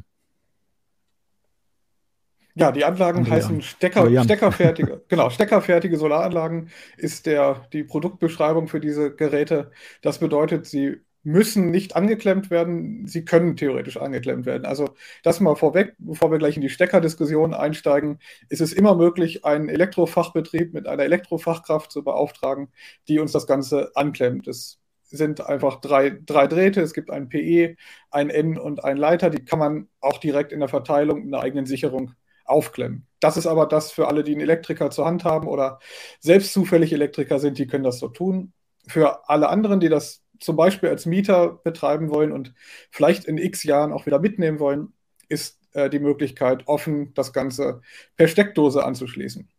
[2.55, 3.35] Ja, die Anlagen Andrea.
[3.35, 9.71] heißen Stecker, steckerfertige, genau, steckerfertige Solaranlagen ist der, die Produktbeschreibung für diese Geräte.
[10.01, 14.65] Das bedeutet, sie müssen nicht angeklemmt werden, sie können theoretisch angeklemmt werden.
[14.65, 14.89] Also
[15.23, 19.69] das mal vorweg, bevor wir gleich in die Steckerdiskussion einsteigen, ist es immer möglich, einen
[19.69, 22.69] Elektrofachbetrieb mit einer Elektrofachkraft zu beauftragen,
[23.07, 24.47] die uns das Ganze anklemmt.
[24.47, 27.75] Es sind einfach drei, drei Drähte, es gibt ein PE,
[28.09, 31.41] ein N und ein Leiter, die kann man auch direkt in der Verteilung in der
[31.41, 32.13] eigenen Sicherung
[32.51, 33.07] aufklemmen.
[33.19, 35.79] Das ist aber das für alle, die einen Elektriker zur Hand haben oder
[36.19, 38.53] selbst zufällig Elektriker sind, die können das so tun.
[38.87, 42.53] Für alle anderen, die das zum Beispiel als Mieter betreiben wollen und
[42.89, 44.93] vielleicht in x Jahren auch wieder mitnehmen wollen,
[45.29, 47.81] ist äh, die Möglichkeit offen, das Ganze
[48.15, 49.49] per Steckdose anzuschließen.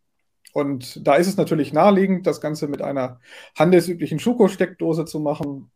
[0.53, 3.19] Und da ist es natürlich naheliegend, das Ganze mit einer
[3.57, 5.71] handelsüblichen Schuko-Steckdose zu machen.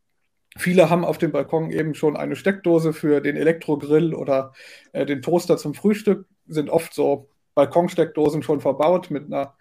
[0.55, 4.53] Viele haben auf dem Balkon eben schon eine Steckdose für den Elektrogrill oder
[4.91, 9.55] äh, den Toaster zum Frühstück sind oft so Balkonsteckdosen schon verbaut mit einer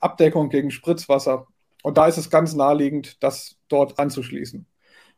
[0.00, 1.46] Abdeckung gegen Spritzwasser.
[1.82, 4.66] Und da ist es ganz naheliegend, das dort anzuschließen.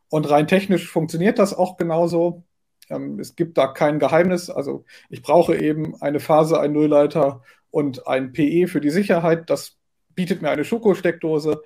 [0.08, 2.42] Und rein technisch funktioniert das auch genauso.
[2.90, 4.50] Ähm, es gibt da kein Geheimnis.
[4.50, 9.48] Also ich brauche eben eine Phase, einen Nullleiter und ein PE für die Sicherheit.
[9.50, 9.76] Das
[10.14, 11.62] bietet mir eine Schuko-Steckdose.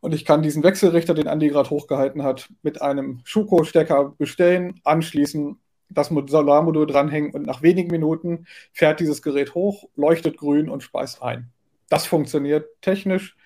[0.00, 5.59] Und ich kann diesen Wechselrichter, den Andi gerade hochgehalten hat, mit einem Schuko-Stecker bestellen, anschließen
[5.90, 11.22] das Solarmodul dranhängen und nach wenigen Minuten fährt dieses Gerät hoch, leuchtet grün und speist
[11.22, 11.50] ein.
[11.88, 13.36] Das funktioniert technisch.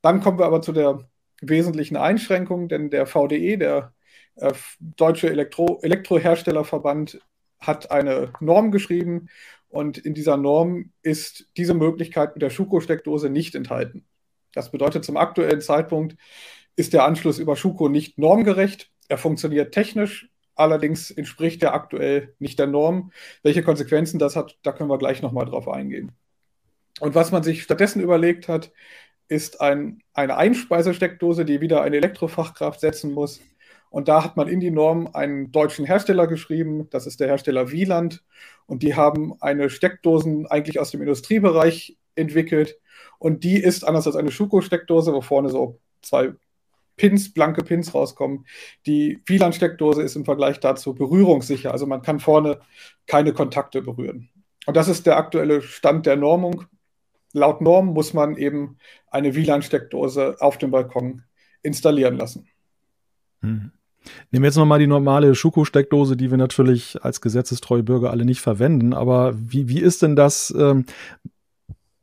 [0.00, 1.08] Dann kommen wir aber zu der
[1.40, 3.92] wesentlichen Einschränkung, denn der VDE, der
[4.36, 7.20] äh, Deutsche Elektro Elektroherstellerverband,
[7.60, 9.28] hat eine Norm geschrieben
[9.68, 14.04] und in dieser Norm ist diese Möglichkeit mit der Schuko-Steckdose nicht enthalten.
[14.52, 16.16] Das bedeutet, zum aktuellen Zeitpunkt
[16.76, 18.90] ist der Anschluss über Schuko nicht normgerecht.
[19.08, 23.12] Er funktioniert technisch, Allerdings entspricht er aktuell nicht der Norm.
[23.42, 26.12] Welche Konsequenzen das hat, da können wir gleich nochmal drauf eingehen.
[27.00, 28.70] Und was man sich stattdessen überlegt hat,
[29.28, 33.40] ist ein, eine Einspeisesteckdose, die wieder eine Elektrofachkraft setzen muss.
[33.90, 37.70] Und da hat man in die Norm einen deutschen Hersteller geschrieben, das ist der Hersteller
[37.70, 38.22] Wieland.
[38.66, 42.78] Und die haben eine Steckdosen eigentlich aus dem Industriebereich entwickelt.
[43.18, 46.32] Und die ist anders als eine Schuko-Steckdose, wo vorne so zwei
[46.96, 48.46] Pins, blanke Pins rauskommen.
[48.86, 51.72] Die WLAN-Steckdose ist im Vergleich dazu berührungssicher.
[51.72, 52.60] Also man kann vorne
[53.06, 54.28] keine Kontakte berühren.
[54.66, 56.64] Und das ist der aktuelle Stand der Normung.
[57.32, 58.78] Laut Norm muss man eben
[59.10, 61.22] eine WLAN-Steckdose auf dem Balkon
[61.62, 62.48] installieren lassen.
[63.40, 63.72] Hm.
[64.30, 68.40] Nehmen wir jetzt nochmal die normale Schuko-Steckdose, die wir natürlich als gesetzestreue Bürger alle nicht
[68.40, 68.94] verwenden.
[68.94, 70.86] Aber wie, wie ist denn das ähm,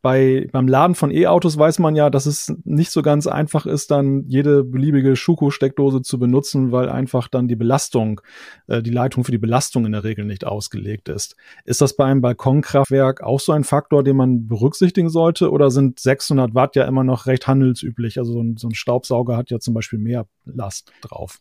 [0.01, 3.91] bei, beim Laden von E-Autos weiß man ja, dass es nicht so ganz einfach ist,
[3.91, 8.21] dann jede beliebige Schuko-Steckdose zu benutzen, weil einfach dann die Belastung,
[8.67, 11.35] äh, die Leitung für die Belastung in der Regel nicht ausgelegt ist.
[11.65, 15.99] Ist das bei einem Balkonkraftwerk auch so ein Faktor, den man berücksichtigen sollte oder sind
[15.99, 18.19] 600 Watt ja immer noch recht handelsüblich?
[18.19, 21.39] Also so ein, so ein Staubsauger hat ja zum Beispiel mehr Last drauf.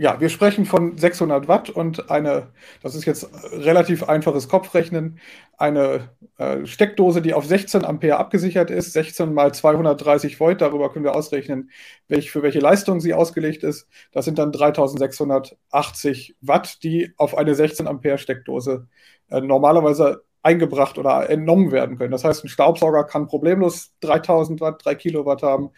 [0.00, 2.52] Ja, wir sprechen von 600 Watt und eine,
[2.84, 5.18] das ist jetzt relativ einfaches Kopfrechnen,
[5.56, 11.04] eine äh, Steckdose, die auf 16 Ampere abgesichert ist, 16 mal 230 Volt, darüber können
[11.04, 11.70] wir ausrechnen,
[12.06, 13.88] welch, für welche Leistung sie ausgelegt ist.
[14.12, 18.86] Das sind dann 3680 Watt, die auf eine 16 Ampere Steckdose
[19.30, 22.12] äh, normalerweise eingebracht oder entnommen werden können.
[22.12, 25.70] Das heißt, ein Staubsauger kann problemlos 3000 Watt, 3 Kilowatt haben.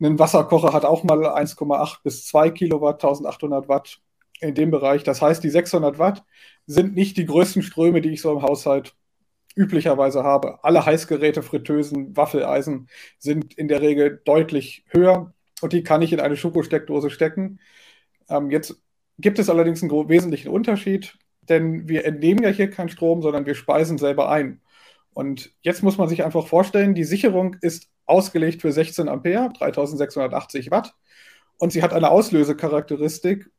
[0.00, 4.00] Ein Wasserkocher hat auch mal 1,8 bis 2 Kilowatt, 1800 Watt
[4.40, 5.02] in dem Bereich.
[5.04, 6.24] Das heißt, die 600 Watt
[6.66, 8.94] sind nicht die größten Ströme, die ich so im Haushalt
[9.54, 10.64] üblicherweise habe.
[10.64, 16.20] Alle Heißgeräte, Fritteusen, Waffeleisen sind in der Regel deutlich höher und die kann ich in
[16.20, 17.60] eine Schokosteckdose stecken.
[18.28, 18.80] Ähm, jetzt
[19.18, 23.54] gibt es allerdings einen wesentlichen Unterschied, denn wir entnehmen ja hier keinen Strom, sondern wir
[23.54, 24.62] speisen selber ein.
[25.12, 30.70] Und jetzt muss man sich einfach vorstellen, die Sicherung ist ausgelegt für 16 Ampere, 3680
[30.70, 30.94] Watt.
[31.58, 33.50] Und sie hat eine Auslösecharakteristik,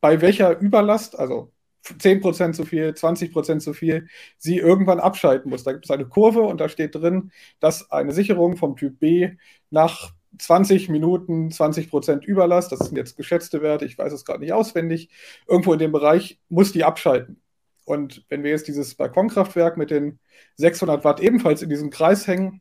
[0.00, 1.52] bei welcher Überlast, also
[1.84, 5.64] 10% zu viel, 20% zu viel, sie irgendwann abschalten muss.
[5.64, 9.30] Da gibt es eine Kurve und da steht drin, dass eine Sicherung vom Typ B
[9.70, 14.52] nach 20 Minuten 20% Überlast, das sind jetzt geschätzte Werte, ich weiß es gerade nicht
[14.52, 15.10] auswendig,
[15.46, 17.40] irgendwo in dem Bereich muss die abschalten.
[17.84, 20.18] Und wenn wir jetzt dieses Balkonkraftwerk mit den
[20.56, 22.60] 600 Watt ebenfalls in diesen Kreis hängen,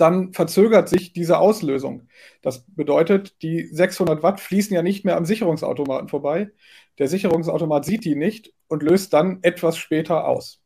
[0.00, 2.08] dann verzögert sich diese Auslösung.
[2.42, 6.50] Das bedeutet, die 600 Watt fließen ja nicht mehr am Sicherungsautomaten vorbei.
[6.98, 10.60] Der Sicherungsautomat sieht die nicht und löst dann etwas später aus.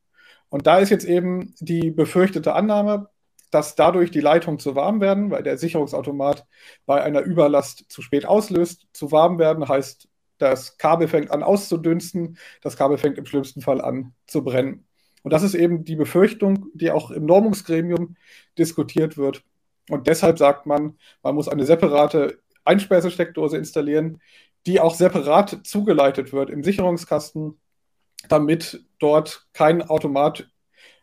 [0.48, 3.08] Und da ist jetzt eben die befürchtete Annahme,
[3.50, 6.46] dass dadurch die Leitungen zu warm werden, weil der Sicherungsautomat
[6.86, 8.86] bei einer Überlast zu spät auslöst.
[8.92, 13.80] Zu warm werden heißt, das Kabel fängt an auszudünsten, das Kabel fängt im schlimmsten Fall
[13.80, 14.87] an zu brennen.
[15.22, 18.16] Und das ist eben die Befürchtung, die auch im Normungsgremium
[18.56, 19.42] diskutiert wird.
[19.88, 24.20] Und deshalb sagt man, man muss eine separate Einspeisesteckdose installieren,
[24.66, 27.58] die auch separat zugeleitet wird im Sicherungskasten,
[28.28, 30.48] damit dort kein Automat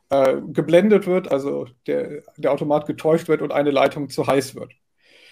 [0.10, 4.74] äh, geblendet wird, also der, der Automat getäuscht wird und eine Leitung zu heiß wird.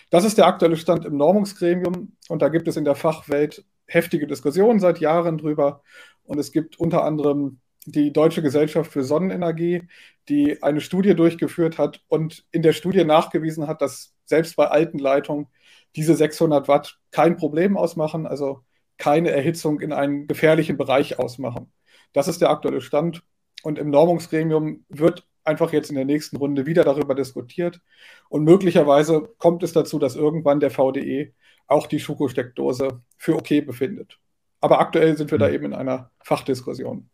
[0.10, 4.28] Das ist der aktuelle Stand im Normungsgremium und da gibt es in der Fachwelt heftige
[4.28, 5.82] Diskussionen seit Jahren drüber.
[6.24, 9.84] Und es gibt unter anderem die Deutsche Gesellschaft für Sonnenenergie,
[10.30, 15.00] die eine Studie durchgeführt hat und in der Studie nachgewiesen hat, dass selbst bei alten
[15.00, 15.48] Leitungen
[15.96, 18.62] diese 600 Watt kein Problem ausmachen, also
[18.98, 21.72] keine Erhitzung in einen gefährlichen Bereich ausmachen.
[22.14, 23.24] Das ist der aktuelle Stand.
[23.64, 27.82] Und im Normungsgremium wird einfach jetzt in der nächsten Runde wieder darüber diskutiert.
[28.30, 31.34] Und möglicherweise kommt es dazu, dass irgendwann der VDE
[31.68, 34.20] auch die Schuko-Steckdose für okay befindet.
[34.62, 35.54] Aber aktuell sind wir da hm.
[35.54, 37.10] eben in einer Fachdiskussion.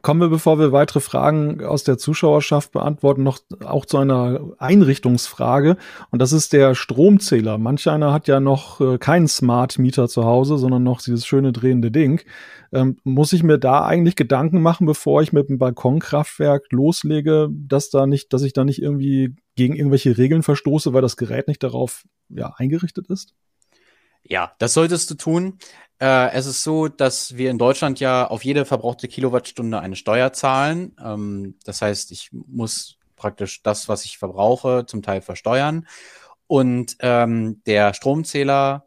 [0.00, 5.76] Kommen wir, bevor wir weitere Fragen aus der Zuschauerschaft beantworten, noch auch zu einer Einrichtungsfrage.
[6.10, 7.58] Und das ist der Stromzähler.
[7.58, 11.52] Manch einer hat ja noch äh, keinen Smart Meter zu Hause, sondern noch dieses schöne
[11.52, 12.20] drehende Ding.
[12.72, 17.90] Ähm, muss ich mir da eigentlich Gedanken machen, bevor ich mit dem Balkonkraftwerk loslege, dass
[17.90, 21.64] da nicht, dass ich da nicht irgendwie gegen irgendwelche Regeln verstoße, weil das Gerät nicht
[21.64, 23.34] darauf ja, eingerichtet ist?
[24.22, 25.58] Ja, das solltest du tun.
[26.00, 30.32] Äh, es ist so, dass wir in Deutschland ja auf jede verbrauchte Kilowattstunde eine Steuer
[30.32, 30.96] zahlen.
[31.04, 35.86] Ähm, das heißt, ich muss praktisch das, was ich verbrauche, zum Teil versteuern.
[36.46, 38.86] Und ähm, der Stromzähler,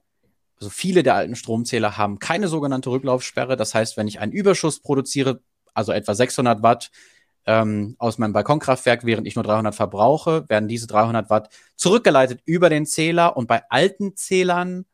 [0.58, 3.58] also viele der alten Stromzähler haben keine sogenannte Rücklaufsperre.
[3.58, 5.42] Das heißt, wenn ich einen Überschuss produziere,
[5.74, 6.92] also etwa 600 Watt
[7.46, 12.70] ähm, aus meinem Balkonkraftwerk, während ich nur 300 verbrauche, werden diese 300 Watt zurückgeleitet über
[12.70, 13.36] den Zähler.
[13.36, 14.86] Und bei alten Zählern,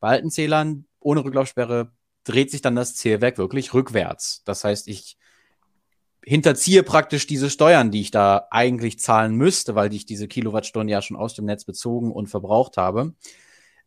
[0.00, 1.92] bei alten Zählern ohne Rücklaufsperre
[2.24, 4.42] dreht sich dann das Zählwerk wirklich rückwärts.
[4.44, 5.16] Das heißt, ich
[6.24, 11.02] hinterziehe praktisch diese Steuern, die ich da eigentlich zahlen müsste, weil ich diese Kilowattstunden ja
[11.02, 13.14] schon aus dem Netz bezogen und verbraucht habe.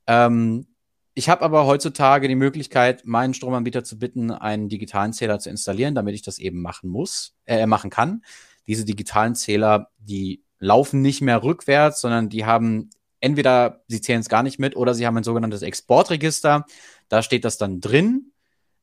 [0.06, 0.67] Ähm,
[1.13, 5.95] ich habe aber heutzutage die Möglichkeit, meinen Stromanbieter zu bitten, einen digitalen Zähler zu installieren,
[5.95, 8.21] damit ich das eben machen muss, äh, machen kann.
[8.67, 12.89] Diese digitalen Zähler, die laufen nicht mehr rückwärts, sondern die haben
[13.25, 16.67] entweder sie zählen es gar nicht mit oder sie haben ein sogenanntes Exportregister.
[17.09, 18.31] Da steht das dann drin,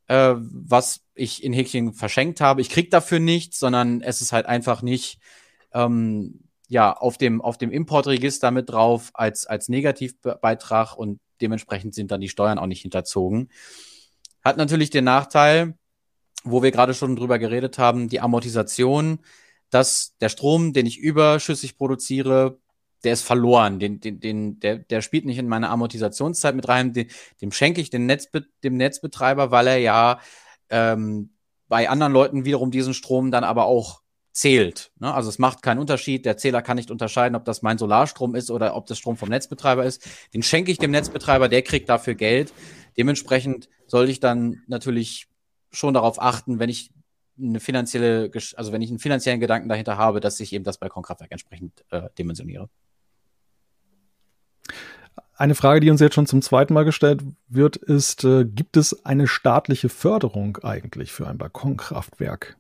[0.08, 2.60] äh, was ich in Häkchen verschenkt habe.
[2.60, 5.20] Ich krieg dafür nichts, sondern es ist halt einfach nicht
[5.72, 12.10] ähm, ja auf dem auf dem Importregister mit drauf als als Negativbeitrag und dementsprechend sind
[12.10, 13.48] dann die Steuern auch nicht hinterzogen.
[14.44, 15.74] Hat natürlich den Nachteil,
[16.42, 19.20] wo wir gerade schon drüber geredet haben, die Amortisation,
[19.70, 22.58] dass der Strom, den ich überschüssig produziere,
[23.04, 23.78] der ist verloren.
[23.78, 26.92] Den, den, den, der, der spielt nicht in meine Amortisationszeit mit rein.
[26.92, 27.08] Den,
[27.40, 30.20] dem schenke ich den Netzbe dem Netzbetreiber, weil er ja
[30.70, 31.30] ähm,
[31.68, 34.92] bei anderen Leuten wiederum diesen Strom dann aber auch zählt.
[34.98, 35.12] Ne?
[35.12, 36.24] Also es macht keinen Unterschied.
[36.24, 39.28] Der Zähler kann nicht unterscheiden, ob das mein Solarstrom ist oder ob das Strom vom
[39.28, 40.06] Netzbetreiber ist.
[40.34, 42.52] Den schenke ich dem Netzbetreiber, der kriegt dafür Geld.
[42.96, 45.28] Dementsprechend sollte ich dann natürlich
[45.70, 46.90] schon darauf achten, wenn ich
[47.38, 51.32] eine finanzielle, also wenn ich einen finanziellen Gedanken dahinter habe, dass ich eben das Balkonkraftwerk
[51.32, 52.68] entsprechend äh, dimensioniere.
[55.36, 59.04] Eine Frage, die uns jetzt schon zum zweiten Mal gestellt wird, ist, äh, gibt es
[59.04, 62.56] eine staatliche Förderung eigentlich für ein Balkonkraftwerk?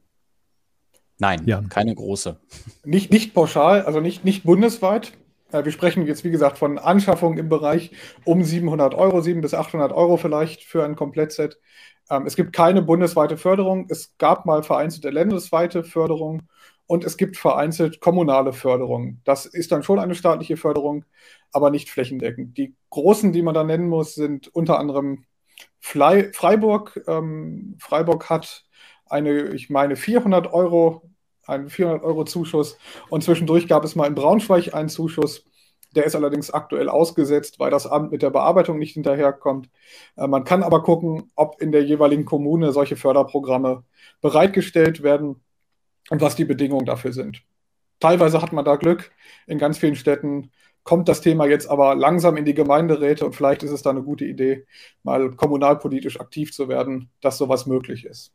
[1.18, 1.68] Nein, Jan.
[1.68, 2.40] keine große.
[2.84, 5.12] Nicht, nicht pauschal, also nicht, nicht bundesweit.
[5.52, 7.92] Wir sprechen jetzt, wie gesagt, von Anschaffungen im Bereich
[8.24, 11.60] um 700 Euro, 700 bis 800 Euro vielleicht für ein Komplettset.
[12.10, 13.86] Ähm, es gibt keine bundesweite Förderung.
[13.90, 16.42] Es gab mal vereinzelte landesweite Förderung
[16.92, 19.22] und es gibt vereinzelt kommunale Förderung.
[19.24, 21.06] Das ist dann schon eine staatliche Förderung,
[21.50, 22.58] aber nicht flächendeckend.
[22.58, 25.24] Die großen, die man da nennen muss, sind unter anderem
[25.80, 27.02] Fly, Freiburg.
[27.06, 28.66] Ähm, Freiburg hat
[29.06, 31.08] eine, ich meine, 400 Euro,
[31.46, 32.76] einen 400 Euro Zuschuss
[33.08, 35.46] und zwischendurch gab es mal in Braunschweig einen Zuschuss.
[35.96, 39.70] Der ist allerdings aktuell ausgesetzt, weil das Amt mit der Bearbeitung nicht hinterherkommt.
[40.18, 43.82] Äh, man kann aber gucken, ob in der jeweiligen Kommune solche Förderprogramme
[44.20, 45.42] bereitgestellt werden
[46.10, 47.42] und was die Bedingungen dafür sind.
[48.00, 49.12] Teilweise hat man da Glück.
[49.46, 50.50] In ganz vielen Städten
[50.82, 54.02] kommt das Thema jetzt aber langsam in die Gemeinderäte und vielleicht ist es da eine
[54.02, 54.66] gute Idee,
[55.02, 58.32] mal kommunalpolitisch aktiv zu werden, dass sowas möglich ist.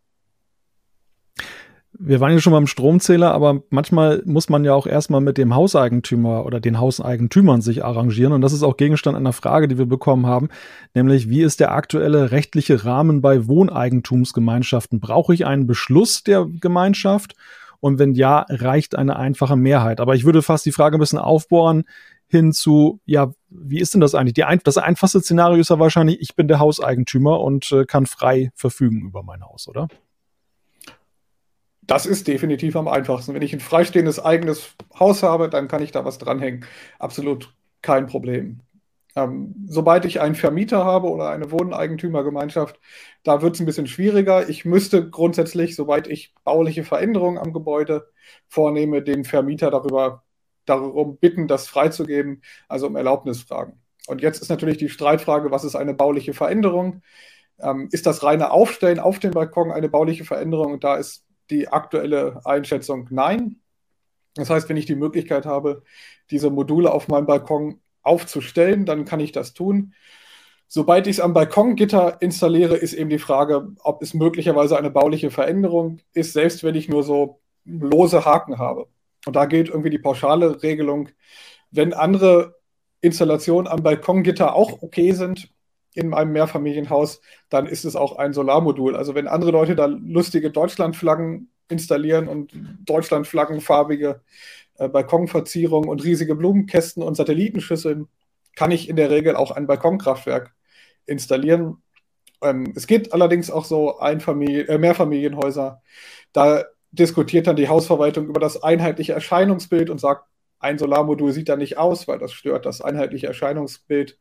[1.99, 5.55] Wir waren ja schon beim Stromzähler, aber manchmal muss man ja auch erstmal mit dem
[5.55, 8.33] Hauseigentümer oder den Hauseigentümern sich arrangieren.
[8.33, 10.49] Und das ist auch Gegenstand einer Frage, die wir bekommen haben,
[10.93, 14.99] nämlich wie ist der aktuelle rechtliche Rahmen bei Wohneigentumsgemeinschaften?
[14.99, 17.35] Brauche ich einen Beschluss der Gemeinschaft?
[17.79, 19.99] Und wenn ja, reicht eine einfache Mehrheit.
[19.99, 21.83] Aber ich würde fast die Frage ein bisschen aufbohren
[22.27, 24.45] hin zu, ja, wie ist denn das eigentlich?
[24.45, 28.51] Ein, das einfachste Szenario ist ja wahrscheinlich, ich bin der Hauseigentümer und äh, kann frei
[28.55, 29.87] verfügen über mein Haus, oder?
[31.87, 33.33] Das ist definitiv am einfachsten.
[33.33, 36.65] Wenn ich ein freistehendes eigenes Haus habe, dann kann ich da was dranhängen.
[36.99, 38.59] Absolut kein Problem.
[39.15, 42.79] Ähm, sobald ich einen Vermieter habe oder eine Wohneigentümergemeinschaft,
[43.23, 44.47] da wird es ein bisschen schwieriger.
[44.49, 48.09] Ich müsste grundsätzlich, sobald ich bauliche Veränderungen am Gebäude
[48.47, 50.23] vornehme, den Vermieter darüber
[50.65, 53.81] darum bitten, das freizugeben, also um Erlaubnis fragen.
[54.07, 57.01] Und jetzt ist natürlich die Streitfrage, was ist eine bauliche Veränderung?
[57.59, 60.73] Ähm, ist das reine Aufstellen auf dem Balkon eine bauliche Veränderung?
[60.73, 63.57] Und da ist die aktuelle Einschätzung nein.
[64.35, 65.83] Das heißt, wenn ich die Möglichkeit habe,
[66.29, 69.93] diese Module auf meinem Balkon aufzustellen, dann kann ich das tun.
[70.67, 75.31] Sobald ich es am Balkongitter installiere, ist eben die Frage, ob es möglicherweise eine bauliche
[75.31, 78.87] Veränderung ist, selbst wenn ich nur so lose Haken habe.
[79.25, 81.09] Und da gilt irgendwie die pauschale Regelung,
[81.71, 82.55] wenn andere
[83.01, 85.49] Installationen am Balkongitter auch okay sind,
[85.93, 88.95] in einem Mehrfamilienhaus, dann ist es auch ein Solarmodul.
[88.95, 92.51] Also wenn andere Leute da lustige Deutschlandflaggen installieren und
[92.85, 94.21] Deutschlandflaggenfarbige
[94.77, 98.07] äh, Balkonverzierungen und riesige Blumenkästen und Satellitenschüsseln,
[98.55, 100.53] kann ich in der Regel auch ein Balkonkraftwerk
[101.05, 101.81] installieren.
[102.41, 105.81] Ähm, es gibt allerdings auch so Einfamilien, äh, Mehrfamilienhäuser.
[106.33, 110.25] Da diskutiert dann die Hausverwaltung über das einheitliche Erscheinungsbild und sagt,
[110.59, 114.17] ein Solarmodul sieht da nicht aus, weil das stört das einheitliche Erscheinungsbild.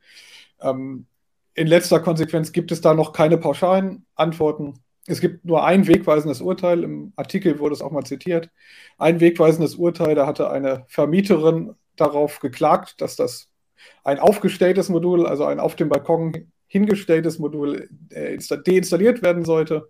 [0.61, 1.07] Ähm,
[1.57, 4.75] in letzter Konsequenz gibt es da noch keine pauschalen Antworten.
[5.07, 8.51] Es gibt nur ein wegweisendes Urteil, im Artikel wurde es auch mal zitiert.
[8.99, 13.49] Ein wegweisendes Urteil, da hatte eine Vermieterin darauf geklagt, dass das
[14.05, 19.89] ein aufgestelltes Modul, also ein auf dem Balkon hingestelltes Modul äh, deinstalliert werden sollte.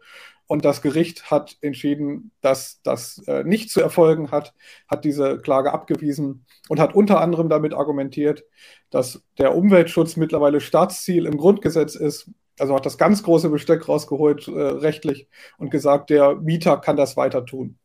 [0.49, 4.55] Und das Gericht hat entschieden, dass das äh, nicht zu erfolgen hat,
[4.87, 8.45] hat diese Klage abgewiesen und hat unter anderem damit argumentiert,
[8.91, 12.31] dass der Umweltschutz mittlerweile Staatsziel im Grundgesetz ist.
[12.59, 15.29] Also hat das ganz große Besteck rausgeholt, äh, rechtlich,
[15.59, 17.79] und gesagt, der Mieter kann das weiter tun.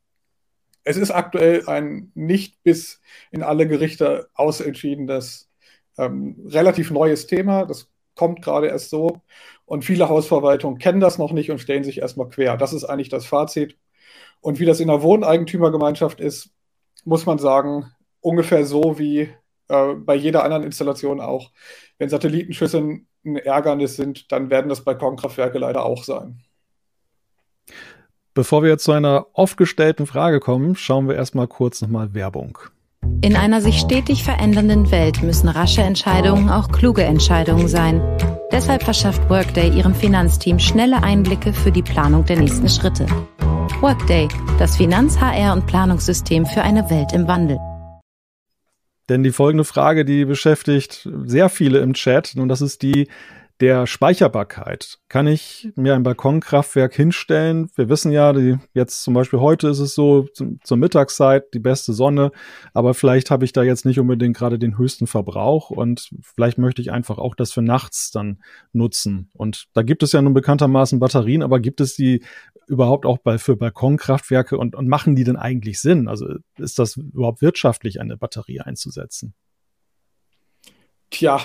[0.83, 5.49] Es ist aktuell ein nicht bis in alle Gerichte ausentschiedenes,
[5.97, 7.65] ähm, relativ neues Thema.
[7.65, 9.21] Das kommt gerade erst so.
[9.71, 12.57] Und viele Hausverwaltungen kennen das noch nicht und stellen sich erstmal quer.
[12.57, 13.77] Das ist eigentlich das Fazit.
[14.41, 16.49] Und wie das in der Wohneigentümergemeinschaft ist,
[17.05, 17.85] muss man sagen,
[18.19, 19.29] ungefähr so wie
[19.69, 21.51] äh, bei jeder anderen Installation auch.
[21.97, 26.41] Wenn Satellitenschüsse ein Ärgernis sind, dann werden das Balkonkraftwerke leider auch sein.
[28.33, 32.57] Bevor wir jetzt zu einer oft gestellten Frage kommen, schauen wir erstmal kurz nochmal Werbung.
[33.21, 38.01] In einer sich stetig verändernden Welt müssen rasche Entscheidungen auch kluge Entscheidungen sein.
[38.51, 43.05] Deshalb verschafft Workday ihrem Finanzteam schnelle Einblicke für die Planung der nächsten Schritte.
[43.79, 44.27] Workday,
[44.59, 47.57] das Finanz-, HR- und Planungssystem für eine Welt im Wandel.
[49.07, 53.07] Denn die folgende Frage, die beschäftigt sehr viele im Chat und das ist die,
[53.61, 54.97] der Speicherbarkeit.
[55.07, 57.69] Kann ich mir ein Balkonkraftwerk hinstellen?
[57.75, 61.59] Wir wissen ja, die, jetzt zum Beispiel heute ist es so, zum, zur Mittagszeit die
[61.59, 62.31] beste Sonne,
[62.73, 66.81] aber vielleicht habe ich da jetzt nicht unbedingt gerade den höchsten Verbrauch und vielleicht möchte
[66.81, 68.41] ich einfach auch das für nachts dann
[68.73, 69.29] nutzen.
[69.33, 72.23] Und da gibt es ja nun bekanntermaßen Batterien, aber gibt es die
[72.65, 76.07] überhaupt auch bei, für Balkonkraftwerke und, und machen die denn eigentlich Sinn?
[76.07, 79.35] Also ist das überhaupt wirtschaftlich, eine Batterie einzusetzen?
[81.11, 81.41] Tja,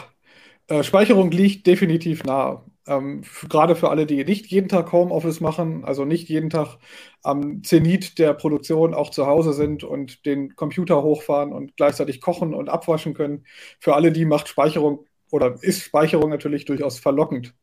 [0.69, 2.65] äh, Speicherung liegt definitiv nahe.
[2.87, 6.79] Ähm, gerade für alle, die nicht jeden Tag Homeoffice machen, also nicht jeden Tag
[7.23, 12.55] am Zenit der Produktion auch zu Hause sind und den Computer hochfahren und gleichzeitig kochen
[12.55, 13.45] und abwaschen können.
[13.81, 17.55] Für alle die macht Speicherung oder ist Speicherung natürlich durchaus verlockend.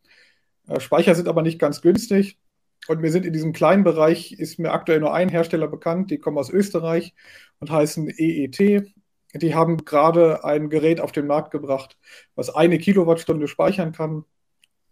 [0.68, 2.40] Äh, Speicher sind aber nicht ganz günstig.
[2.88, 6.18] Und wir sind in diesem kleinen Bereich, ist mir aktuell nur ein Hersteller bekannt, die
[6.18, 7.14] kommen aus Österreich
[7.60, 8.94] und heißen EET,
[9.34, 11.98] die haben gerade ein Gerät auf den Markt gebracht,
[12.36, 14.26] was eine Kilowattstunde speichern kann,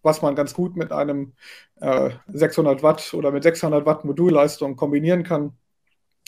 [0.02, 1.34] was man ganz gut mit einem
[1.80, 5.58] äh, 600 Watt oder mit 600 Watt Modulleistung kombinieren kann.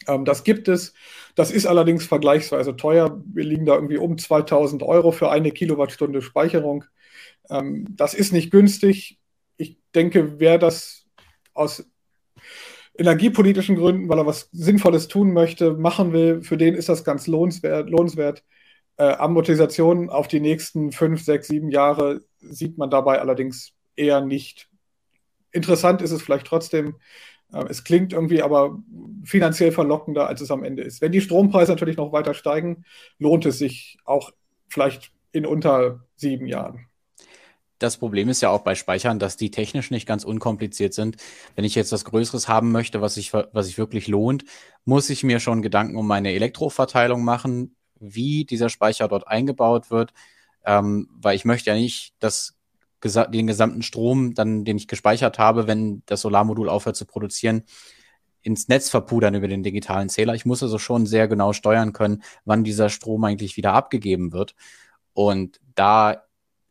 [0.07, 0.93] Ähm, das gibt es.
[1.35, 3.21] Das ist allerdings vergleichsweise teuer.
[3.25, 6.85] Wir liegen da irgendwie um 2000 Euro für eine Kilowattstunde Speicherung.
[7.49, 9.19] Ähm, das ist nicht günstig.
[9.57, 11.05] Ich denke, wer das
[11.53, 11.85] aus
[12.95, 17.27] energiepolitischen Gründen, weil er was Sinnvolles tun möchte, machen will, für den ist das ganz
[17.27, 17.89] lohnenswert.
[17.89, 18.43] lohnenswert.
[18.97, 24.69] Äh, Amortisation auf die nächsten fünf, sechs, sieben Jahre sieht man dabei allerdings eher nicht.
[25.51, 26.95] Interessant ist es vielleicht trotzdem.
[27.51, 28.79] Äh, es klingt irgendwie aber
[29.23, 31.01] finanziell verlockender, als es am Ende ist.
[31.01, 32.85] Wenn die Strompreise natürlich noch weiter steigen,
[33.17, 34.31] lohnt es sich auch
[34.67, 36.87] vielleicht in unter sieben Jahren.
[37.79, 41.17] Das Problem ist ja auch bei Speichern, dass die technisch nicht ganz unkompliziert sind.
[41.55, 44.45] Wenn ich jetzt was Größeres haben möchte, was sich was ich wirklich lohnt,
[44.85, 50.13] muss ich mir schon Gedanken um meine Elektroverteilung machen, wie dieser Speicher dort eingebaut wird,
[50.65, 52.55] ähm, weil ich möchte ja nicht, dass
[53.03, 57.63] den gesamten Strom, dann, den ich gespeichert habe, wenn das Solarmodul aufhört zu produzieren,
[58.41, 60.35] ins Netz verpudern über den digitalen Zähler.
[60.35, 64.55] Ich muss also schon sehr genau steuern können, wann dieser Strom eigentlich wieder abgegeben wird.
[65.13, 66.23] Und da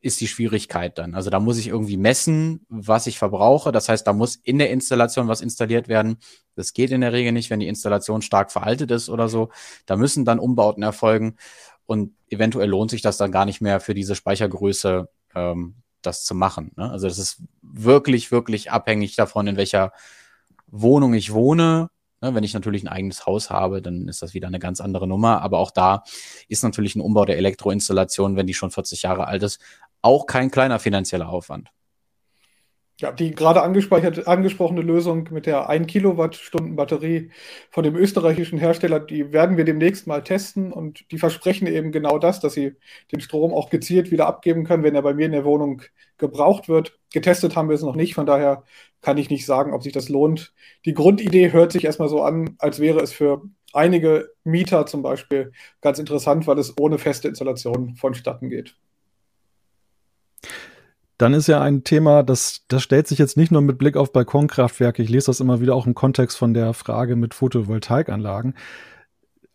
[0.02, 1.14] ist die Schwierigkeit dann.
[1.14, 3.70] Also da muss ich irgendwie messen, was ich verbrauche.
[3.70, 6.18] Das heißt, da muss in der Installation was installiert werden.
[6.56, 9.50] Das geht in der Regel nicht, wenn die Installation stark veraltet ist oder so.
[9.86, 11.36] Da müssen dann Umbauten erfolgen
[11.86, 16.34] und eventuell lohnt sich das dann gar nicht mehr für diese Speichergröße, ähm, das zu
[16.34, 16.72] machen.
[16.76, 16.90] Ne?
[16.90, 19.92] Also das ist wirklich, wirklich abhängig davon, in welcher
[20.66, 21.90] Wohnung ich wohne.
[22.20, 22.34] Ne?
[22.34, 25.42] Wenn ich natürlich ein eigenes Haus habe, dann ist das wieder eine ganz andere Nummer.
[25.42, 26.02] Aber auch da
[26.48, 29.60] ist natürlich ein Umbau der Elektroinstallation, wenn die schon 40 Jahre alt ist,
[30.02, 31.70] auch kein kleiner finanzieller Aufwand.
[33.00, 37.30] Ja, die gerade angesprochene Lösung mit der 1 Kilowattstunden Batterie
[37.70, 42.18] von dem österreichischen Hersteller, die werden wir demnächst mal testen und die versprechen eben genau
[42.18, 42.76] das, dass sie
[43.10, 45.82] den Strom auch gezielt wieder abgeben können, wenn er bei mir in der Wohnung
[46.18, 46.96] gebraucht wird.
[47.12, 48.62] Getestet haben wir es noch nicht, von daher
[49.00, 50.52] kann ich nicht sagen, ob sich das lohnt.
[50.84, 53.42] Die Grundidee hört sich erstmal so an, als wäre es für
[53.72, 55.50] einige Mieter zum Beispiel
[55.80, 58.76] ganz interessant, weil es ohne feste Installation vonstatten geht
[61.22, 64.12] dann ist ja ein Thema, das, das stellt sich jetzt nicht nur mit Blick auf
[64.12, 68.54] Balkonkraftwerke, ich lese das immer wieder auch im Kontext von der Frage mit Photovoltaikanlagen,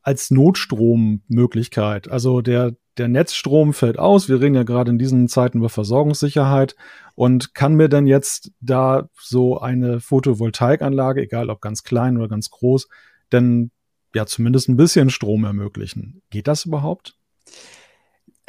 [0.01, 2.09] als Notstrommöglichkeit.
[2.09, 4.29] Also der, der Netzstrom fällt aus.
[4.29, 6.77] Wir reden ja gerade in diesen Zeiten über Versorgungssicherheit.
[7.15, 12.49] Und kann mir denn jetzt da so eine Photovoltaikanlage, egal ob ganz klein oder ganz
[12.49, 12.87] groß,
[13.33, 13.71] denn
[14.15, 16.21] ja zumindest ein bisschen Strom ermöglichen?
[16.29, 17.17] Geht das überhaupt?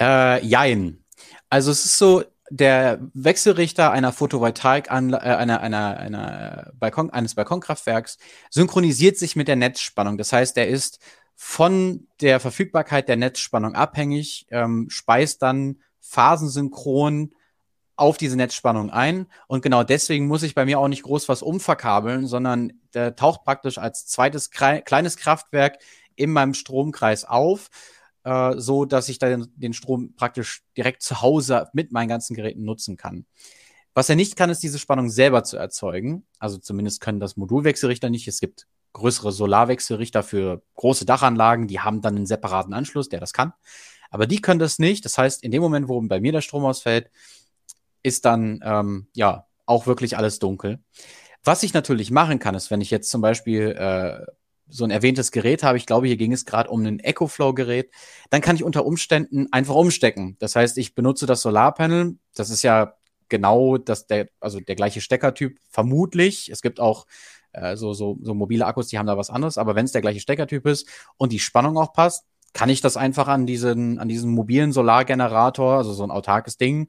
[0.00, 1.02] Äh, jein.
[1.50, 8.18] Also es ist so, der Wechselrichter einer Photovoltaik, äh, einer, einer, einer Balkon, eines Balkonkraftwerks
[8.50, 10.18] synchronisiert sich mit der Netzspannung.
[10.18, 10.98] Das heißt, er ist
[11.34, 17.32] von der Verfügbarkeit der Netzspannung abhängig, ähm, speist dann phasensynchron
[17.96, 19.26] auf diese Netzspannung ein.
[19.46, 23.44] Und genau deswegen muss ich bei mir auch nicht groß was umverkabeln, sondern der taucht
[23.44, 25.78] praktisch als zweites kleines Kraftwerk
[26.14, 27.70] in meinem Stromkreis auf
[28.28, 32.62] äh, so dass ich dann den Strom praktisch direkt zu Hause mit meinen ganzen Geräten
[32.62, 33.24] nutzen kann.
[33.94, 36.26] Was er nicht kann, ist diese Spannung selber zu erzeugen.
[36.38, 38.28] Also zumindest können das Modulwechselrichter nicht.
[38.28, 43.32] Es gibt größere Solarwechselrichter für große Dachanlagen, die haben dann einen separaten Anschluss, der das
[43.32, 43.52] kann.
[44.10, 45.04] Aber die können das nicht.
[45.04, 47.10] Das heißt, in dem Moment, wo bei mir der Strom ausfällt,
[48.02, 50.80] ist dann ähm, ja auch wirklich alles dunkel.
[51.44, 54.24] Was ich natürlich machen kann, ist, wenn ich jetzt zum Beispiel äh,
[54.68, 57.90] so ein erwähntes Gerät habe, ich glaube, hier ging es gerade um ein EcoFlow-Gerät,
[58.30, 60.36] dann kann ich unter Umständen einfach umstecken.
[60.38, 62.94] Das heißt, ich benutze das Solarpanel, das ist ja
[63.28, 66.50] genau das, der, also der gleiche Steckertyp, vermutlich.
[66.50, 67.06] Es gibt auch
[67.52, 70.02] äh, so, so, so mobile Akkus, die haben da was anderes, aber wenn es der
[70.02, 74.08] gleiche Steckertyp ist und die Spannung auch passt, kann ich das einfach an diesen, an
[74.08, 76.88] diesen mobilen Solargenerator, also so ein autarkes Ding,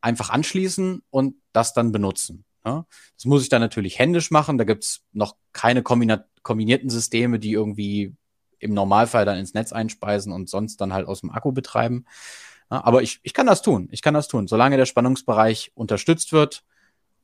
[0.00, 2.44] einfach anschließen und das dann benutzen.
[2.64, 2.86] Ja?
[3.16, 4.58] Das muss ich dann natürlich händisch machen.
[4.58, 8.14] Da gibt's noch keine kombinierten Systeme, die irgendwie
[8.58, 12.04] im Normalfall dann ins Netz einspeisen und sonst dann halt aus dem Akku betreiben.
[12.70, 13.88] Ja, aber ich, ich kann das tun.
[13.90, 14.46] Ich kann das tun.
[14.46, 16.64] Solange der Spannungsbereich unterstützt wird,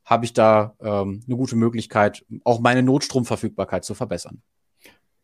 [0.05, 4.43] habe ich da ähm, eine gute Möglichkeit, auch meine Notstromverfügbarkeit zu verbessern.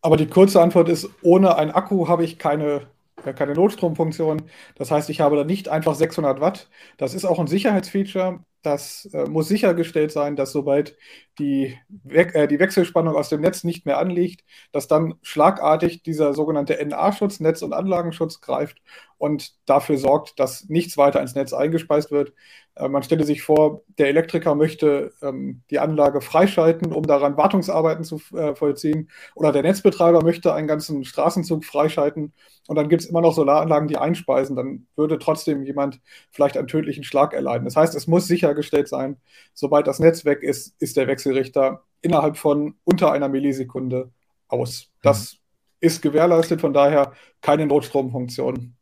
[0.03, 2.87] Aber die kurze Antwort ist, ohne ein Akku habe ich keine
[3.33, 4.43] keine Notstromfunktion.
[4.75, 6.69] Das heißt, ich habe da nicht einfach 600 Watt.
[6.97, 8.41] Das ist auch ein Sicherheitsfeature.
[8.65, 10.97] Das äh, muss sichergestellt sein, dass sobald
[11.39, 14.43] die, We äh, die Wechselspannung aus dem Netz nicht mehr anliegt,
[14.73, 18.81] dass dann schlagartig dieser sogenannte NA-Schutz, Netz- und Anlagenschutz greift
[19.19, 22.33] und dafür sorgt, dass nichts weiter ins Netz eingespeist wird.
[22.75, 28.05] Äh, man stelle sich vor, der Elektriker möchte ähm, die Anlage freischalten, um daran Wartungsarbeiten
[28.05, 32.33] zu äh, vollziehen, oder der Netzbetreiber möchte einen ganzen Straßenzug freischalten
[32.67, 36.01] und dann gibt es immer noch Solaranlagen, die einspeisen, dann würde trotzdem jemand
[36.31, 37.65] vielleicht einen tödlichen Schlag erleiden.
[37.65, 39.19] Das heißt, es muss sichergestellt sein,
[39.53, 44.11] sobald das Netz weg ist, ist der Wechselrichter innerhalb von unter einer Millisekunde
[44.49, 44.91] aus.
[45.03, 45.39] Das mhm.
[45.81, 48.77] ist gewährleistet, von daher keine Notstromfunktion.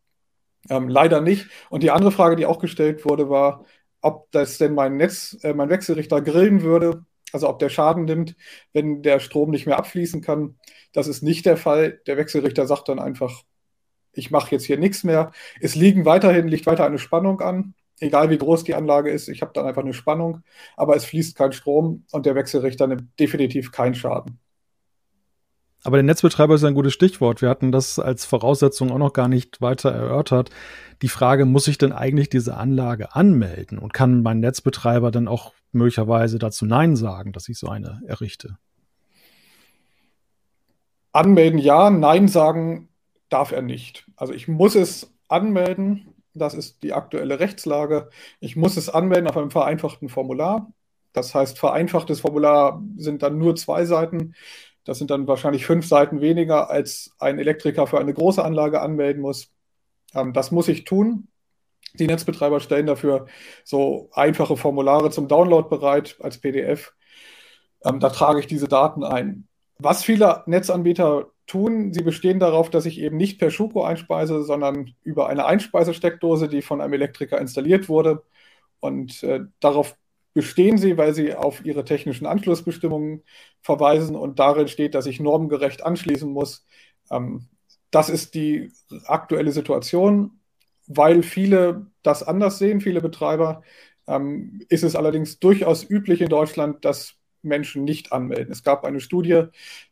[0.70, 1.48] Ähm, leider nicht.
[1.70, 3.64] Und die andere Frage, die auch gestellt wurde, war,
[4.00, 8.36] ob das denn mein Netz, äh, mein Wechselrichter grillen würde, also ob der Schaden nimmt,
[8.72, 10.58] wenn der Strom nicht mehr abfließen kann.
[10.92, 12.00] Das ist nicht der Fall.
[12.06, 13.42] Der Wechselrichter sagt dann einfach,
[14.12, 15.32] ich mache jetzt hier nichts mehr.
[15.60, 19.28] Es liegen weiterhin, liegt weiter eine Spannung an, egal wie groß die Anlage ist.
[19.28, 20.42] Ich habe dann einfach eine Spannung,
[20.76, 24.38] aber es fließt kein Strom und der Wechselrichter nimmt definitiv keinen Schaden.
[25.84, 27.42] Aber der Netzbetreiber ist ein gutes Stichwort.
[27.42, 30.50] Wir hatten das als Voraussetzung auch noch gar nicht weiter erörtert.
[31.02, 33.78] Die Frage, muss ich denn eigentlich diese Anlage anmelden?
[33.78, 38.58] Und kann mein Netzbetreiber dann auch möglicherweise dazu Nein sagen, dass ich so eine errichte?
[41.12, 42.88] Anmelden ja, Nein sagen
[43.28, 44.06] darf er nicht.
[44.16, 46.14] Also ich muss es anmelden.
[46.34, 48.08] Das ist die aktuelle Rechtslage.
[48.40, 50.72] Ich muss es anmelden auf einem vereinfachten Formular.
[51.12, 54.34] Das heißt, vereinfachtes Formular sind dann nur zwei Seiten.
[54.84, 59.22] Das sind dann wahrscheinlich fünf Seiten weniger, als ein Elektriker für eine große Anlage anmelden
[59.22, 59.52] muss.
[60.14, 61.28] Ähm, das muss ich tun.
[61.94, 63.26] Die Netzbetreiber stellen dafür
[63.64, 66.94] so einfache Formulare zum Download bereit als PDF.
[67.84, 69.46] Ähm, da trage ich diese Daten ein.
[69.78, 74.94] Was viele Netzanbieter tun, sie bestehen darauf, dass ich eben nicht per Schuko einspeise, sondern
[75.02, 78.22] über eine Einspeisesteckdose, die von einem Elektriker installiert wurde.
[78.80, 79.96] Und äh, darauf
[80.34, 83.22] bestehen sie, weil sie auf ihre technischen Anschlussbestimmungen
[83.60, 86.66] verweisen und darin steht, dass ich normgerecht anschließen muss.
[87.10, 87.48] Ähm,
[87.90, 88.72] das ist die
[89.06, 90.40] aktuelle Situation.
[90.88, 93.62] Weil viele das anders sehen, viele Betreiber,
[94.06, 98.52] ähm, ist es allerdings durchaus üblich in Deutschland, dass Menschen nicht anmelden.
[98.52, 99.44] Es gab eine Studie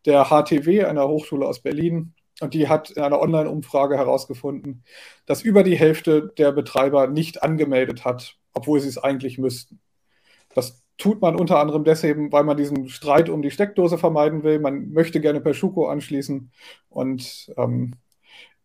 [0.07, 4.85] der HTW, einer Hochschule aus Berlin, und die hat in einer Online-Umfrage herausgefunden,
[5.27, 9.81] dass über die Hälfte der Betreiber nicht angemeldet hat, obwohl sie es eigentlich müssten.
[10.55, 14.59] Das tut man unter anderem deswegen, weil man diesen Streit um die Steckdose vermeiden will.
[14.59, 16.51] Man möchte gerne per Schuko anschließen.
[16.89, 17.95] Und ähm,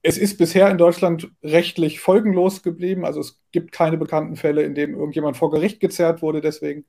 [0.02, 3.06] es ist bisher in Deutschland rechtlich folgenlos geblieben.
[3.06, 6.42] Also es gibt keine bekannten Fälle, in denen irgendjemand vor Gericht gezerrt wurde.
[6.42, 6.86] Deswegen,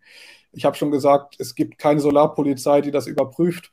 [0.52, 3.72] ich habe schon gesagt, es gibt keine Solarpolizei, die das überprüft.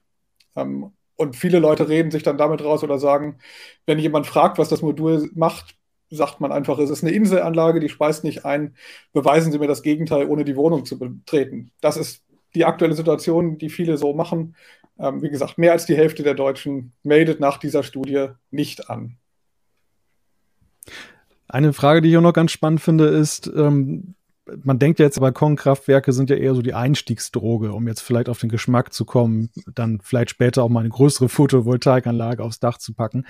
[0.56, 3.40] Ähm, und viele Leute reden sich dann damit raus oder sagen,
[3.86, 5.76] wenn jemand fragt, was das Modul macht,
[6.16, 8.76] sagt man einfach, es ist eine Inselanlage, die speist nicht ein.
[9.12, 11.72] Beweisen Sie mir das Gegenteil, ohne die Wohnung zu betreten.
[11.82, 12.24] Das ist
[12.56, 14.56] die aktuelle Situation, die viele so machen.
[15.00, 19.18] Ähm, wie gesagt, mehr als die Hälfte der Deutschen meldet nach dieser Studie nicht an.
[21.48, 24.16] Eine Frage, die ich auch noch ganz spannend finde, ist, ähm,
[24.64, 28.50] man denkt jetzt, Balkonkraftwerke sind ja eher so die Einstiegsdroge, um jetzt vielleicht auf den
[28.50, 33.26] Geschmack zu kommen, dann vielleicht später auch mal eine größere Photovoltaikanlage aufs Dach zu packen.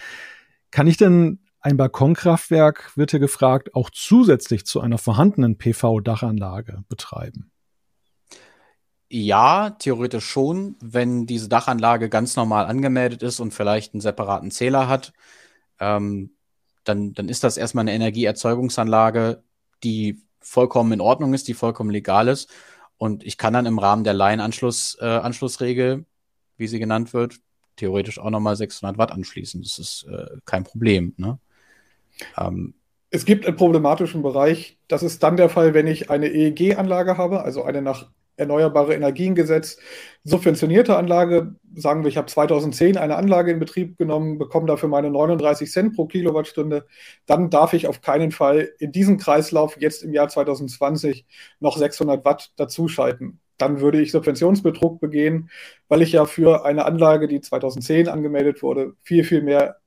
[0.72, 7.52] Kann ich denn ein Balkonkraftwerk, wird hier gefragt, auch zusätzlich zu einer vorhandenen PV-Dachanlage betreiben?
[9.10, 14.90] Ja, theoretisch schon, wenn diese Dachanlage ganz normal angemeldet ist und vielleicht einen separaten Zähler
[14.90, 15.14] hat,
[15.80, 16.32] ähm,
[16.84, 19.44] dann, dann ist das erstmal eine Energieerzeugungsanlage,
[19.84, 22.50] die vollkommen in Ordnung ist, die vollkommen legal ist.
[22.98, 26.04] Und ich kann dann im Rahmen der Laienanschlussregel, äh,
[26.58, 27.40] wie sie genannt wird,
[27.78, 29.62] theoretisch auch nochmal 600 Watt anschließen.
[29.62, 31.14] Das ist äh, kein Problem.
[31.18, 31.40] Ne?
[32.38, 32.76] Ähm,
[33.10, 34.80] es gibt einen problematischen Bereich.
[34.88, 39.78] Das ist dann der Fall, wenn ich eine EEG-Anlage habe, also eine nach Erneuerbare Energiengesetz
[40.24, 41.56] subventionierte Anlage.
[41.76, 45.96] Sagen wir, ich habe 2010 eine Anlage in Betrieb genommen, bekomme dafür meine 39 Cent
[45.96, 46.88] pro Kilowattstunde.
[47.28, 51.28] Dann darf ich auf keinen Fall in diesem Kreislauf jetzt im Jahr 2020
[51.60, 53.40] noch 600 Watt dazuschalten.
[53.58, 55.52] Dann würde ich Subventionsbetrug begehen,
[55.88, 59.78] weil ich ja für eine Anlage, die 2010 angemeldet wurde, viel, viel mehr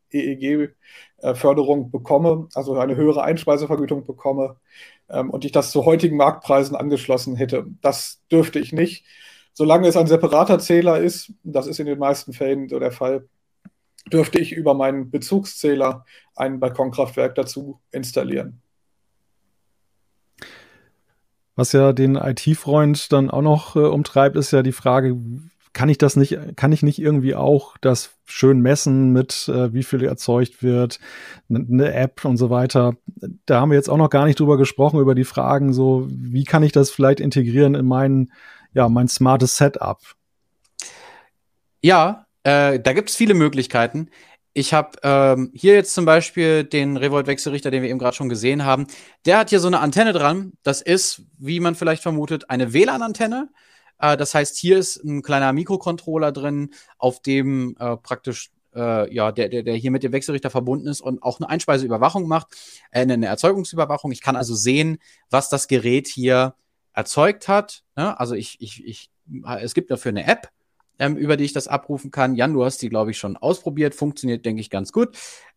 [1.22, 4.56] EEG-Förderung bekomme, also eine höhere Einspeisevergütung bekomme
[5.08, 7.66] ähm, und ich das zu heutigen Marktpreisen angeschlossen hätte.
[7.80, 9.04] Das dürfte ich nicht.
[9.52, 13.28] Solange es ein separater Zähler ist, das ist in den meisten Fällen so der Fall,
[14.12, 16.04] dürfte ich über meinen Bezugszähler
[16.34, 18.60] ein Balkonkraftwerk dazu installieren.
[21.56, 25.16] Was ja den IT-Freund dann auch noch äh, umtreibt, ist ja die Frage,
[25.76, 29.82] kann ich das nicht, kann ich nicht irgendwie auch das schön messen mit, äh, wie
[29.82, 30.98] viel erzeugt wird,
[31.50, 32.96] eine App und so weiter.
[33.44, 36.44] Da haben wir jetzt auch noch gar nicht drüber gesprochen, über die Fragen, so, wie
[36.44, 38.32] kann ich das vielleicht integrieren in mein,
[38.72, 40.00] ja, mein smartes Setup?
[41.82, 44.08] Ja, äh, da gibt es viele Möglichkeiten.
[44.54, 48.64] Ich habe ähm, hier jetzt zum Beispiel den Revolt-Wechselrichter, den wir eben gerade schon gesehen
[48.64, 48.86] haben.
[49.26, 50.54] Der hat hier so eine Antenne dran.
[50.62, 53.50] Das ist, wie man vielleicht vermutet, eine WLAN-Antenne.
[53.98, 59.32] Äh, das heißt, hier ist ein kleiner Mikrocontroller drin, auf dem äh, praktisch äh, ja,
[59.32, 62.48] der, der, der hier mit dem Wechselrichter verbunden ist und auch eine Einspeiseüberwachung macht,
[62.90, 64.12] äh, eine Erzeugungsüberwachung.
[64.12, 64.98] Ich kann also sehen,
[65.30, 66.54] was das Gerät hier
[66.92, 67.82] erzeugt hat.
[67.96, 68.18] Ne?
[68.20, 69.10] Also ich, ich, ich,
[69.60, 70.50] es gibt dafür eine App,
[70.98, 72.36] ähm, über die ich das abrufen kann.
[72.36, 73.94] Jan, du hast die, glaube ich, schon ausprobiert.
[73.94, 75.16] Funktioniert, denke ich, ganz gut.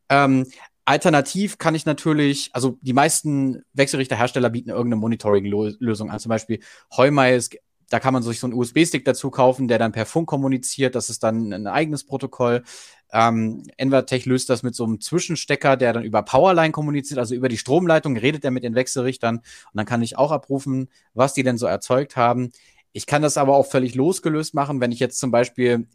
[0.09, 0.47] Ähm,
[0.85, 6.19] alternativ kann ich natürlich, also die meisten Wechselrichterhersteller bieten irgendeine Monitoring-Lösung an.
[6.19, 6.61] Zum Beispiel
[6.95, 7.55] Heumei ist
[7.89, 10.95] da kann man sich so einen USB-Stick dazu kaufen, der dann per Funk kommuniziert.
[10.95, 12.63] Das ist dann ein eigenes Protokoll.
[13.11, 17.49] Ähm, Envertech löst das mit so einem Zwischenstecker, der dann über Powerline kommuniziert, also über
[17.49, 21.41] die Stromleitung redet er mit den Wechselrichtern und dann kann ich auch abrufen, was die
[21.41, 22.51] denn so erzeugt haben.
[22.91, 25.87] Ich kann das aber auch völlig losgelöst machen, wenn ich jetzt zum Beispiel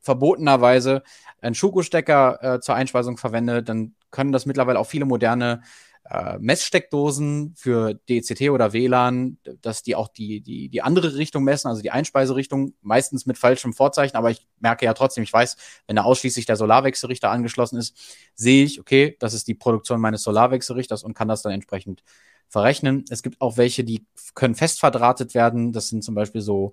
[0.00, 1.02] verbotenerweise
[1.40, 5.62] einen Schuko-Stecker äh, zur Einspeisung verwende, dann können das mittlerweile auch viele moderne
[6.10, 11.68] äh, Messsteckdosen für DCT oder WLAN, dass die auch die, die, die andere Richtung messen,
[11.68, 15.96] also die Einspeiserichtung, meistens mit falschem Vorzeichen, aber ich merke ja trotzdem, ich weiß, wenn
[15.96, 17.96] da ausschließlich der Solarwechselrichter angeschlossen ist,
[18.34, 22.02] sehe ich, okay, das ist die Produktion meines Solarwechselrichters und kann das dann entsprechend
[22.48, 23.04] verrechnen.
[23.08, 25.72] Es gibt auch welche, die können fest verdrahtet werden.
[25.72, 26.72] Das sind zum Beispiel so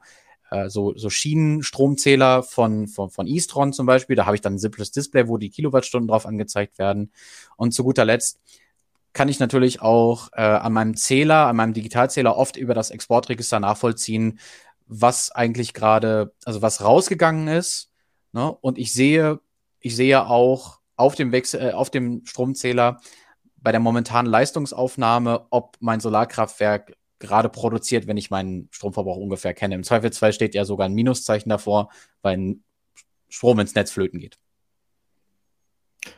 [0.51, 4.15] äh, so, so Schienenstromzähler von, von, von Eastron zum Beispiel.
[4.15, 7.11] Da habe ich dann ein simples Display, wo die Kilowattstunden drauf angezeigt werden.
[7.55, 8.39] Und zu guter Letzt
[9.13, 13.59] kann ich natürlich auch äh, an meinem Zähler, an meinem Digitalzähler oft über das Exportregister
[13.59, 14.39] nachvollziehen,
[14.87, 17.91] was eigentlich gerade, also was rausgegangen ist.
[18.31, 18.51] Ne?
[18.51, 19.39] Und ich sehe,
[19.79, 23.01] ich sehe auch auf dem Wechsel, äh, auf dem Stromzähler
[23.57, 29.75] bei der momentanen Leistungsaufnahme, ob mein Solarkraftwerk gerade produziert, wenn ich meinen Stromverbrauch ungefähr kenne.
[29.75, 31.89] Im Zweifelsfall steht ja sogar ein Minuszeichen davor,
[32.21, 32.55] weil
[33.29, 34.37] Strom ins Netz flöten geht.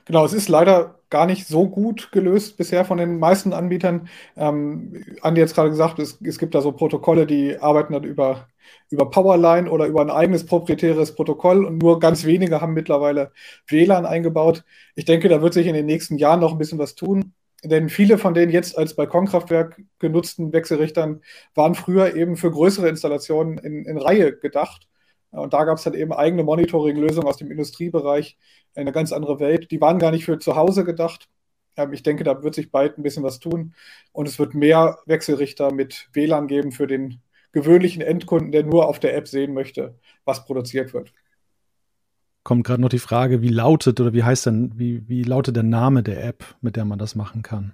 [0.06, 4.09] Genau, es ist leider gar nicht so gut gelöst bisher von den meisten Anbietern.
[4.36, 8.47] Ähm, Andi hat gerade gesagt, es, es, gibt da so Protokolle, die arbeiten dann über,
[8.89, 13.32] über Powerline oder über ein eigenes proprietäres Protokoll und nur ganz wenige haben mittlerweile
[13.68, 14.64] WLAN eingebaut.
[14.95, 17.34] Ich denke, da wird sich in den nächsten Jahren noch ein bisschen was tun.
[17.64, 21.22] Denn viele von den jetzt als Balkonkraftwerk genutzten Wechselrichtern
[21.53, 24.88] waren früher eben für größere Installationen in, in Reihe gedacht.
[25.34, 28.38] Und da gab es dann eben eigene Monitoring-Lösungen aus dem Industriebereich,
[28.76, 29.72] eine ganz andere Welt.
[29.72, 31.28] Die waren gar nicht für zu Hause gedacht.
[31.76, 33.74] Ähm, ich denke, da wird sich bald ein bisschen was tun.
[34.12, 37.22] Und es wird mehr Wechselrichter mit WLAN geben für den
[37.52, 41.14] gewöhnlichen Endkunden, der nur auf der App sehen möchte, was produziert wird.
[42.44, 45.64] Kommt gerade noch die Frage, wie lautet oder wie heißt denn, wie, wie lautet der
[45.64, 47.74] Name der App, mit der man das machen kann?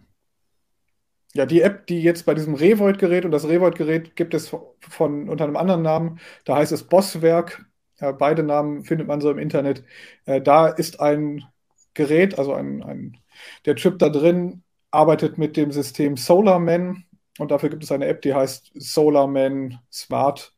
[1.35, 4.49] Ja, die App, die jetzt bei diesem Revolt-Gerät und das Revolt-Gerät gibt es
[4.81, 7.65] von unter einem anderen Namen, da heißt es Bosswerk.
[7.99, 9.83] Ja, beide Namen findet man so im Internet.
[10.25, 11.45] Äh, da ist ein
[11.93, 13.17] Gerät, also ein, ein,
[13.65, 17.05] der Chip da drin arbeitet mit dem System SolarMan
[17.37, 20.55] und dafür gibt es eine App, die heißt SolarMan Smart.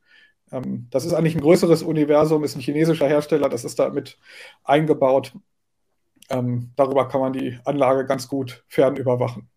[0.51, 4.19] Ähm, das ist eigentlich ein größeres Universum, ist ein chinesischer Hersteller, das ist da mit
[4.63, 5.33] eingebaut.
[6.29, 9.50] Ähm, darüber kann man die Anlage ganz gut fernüberwachen.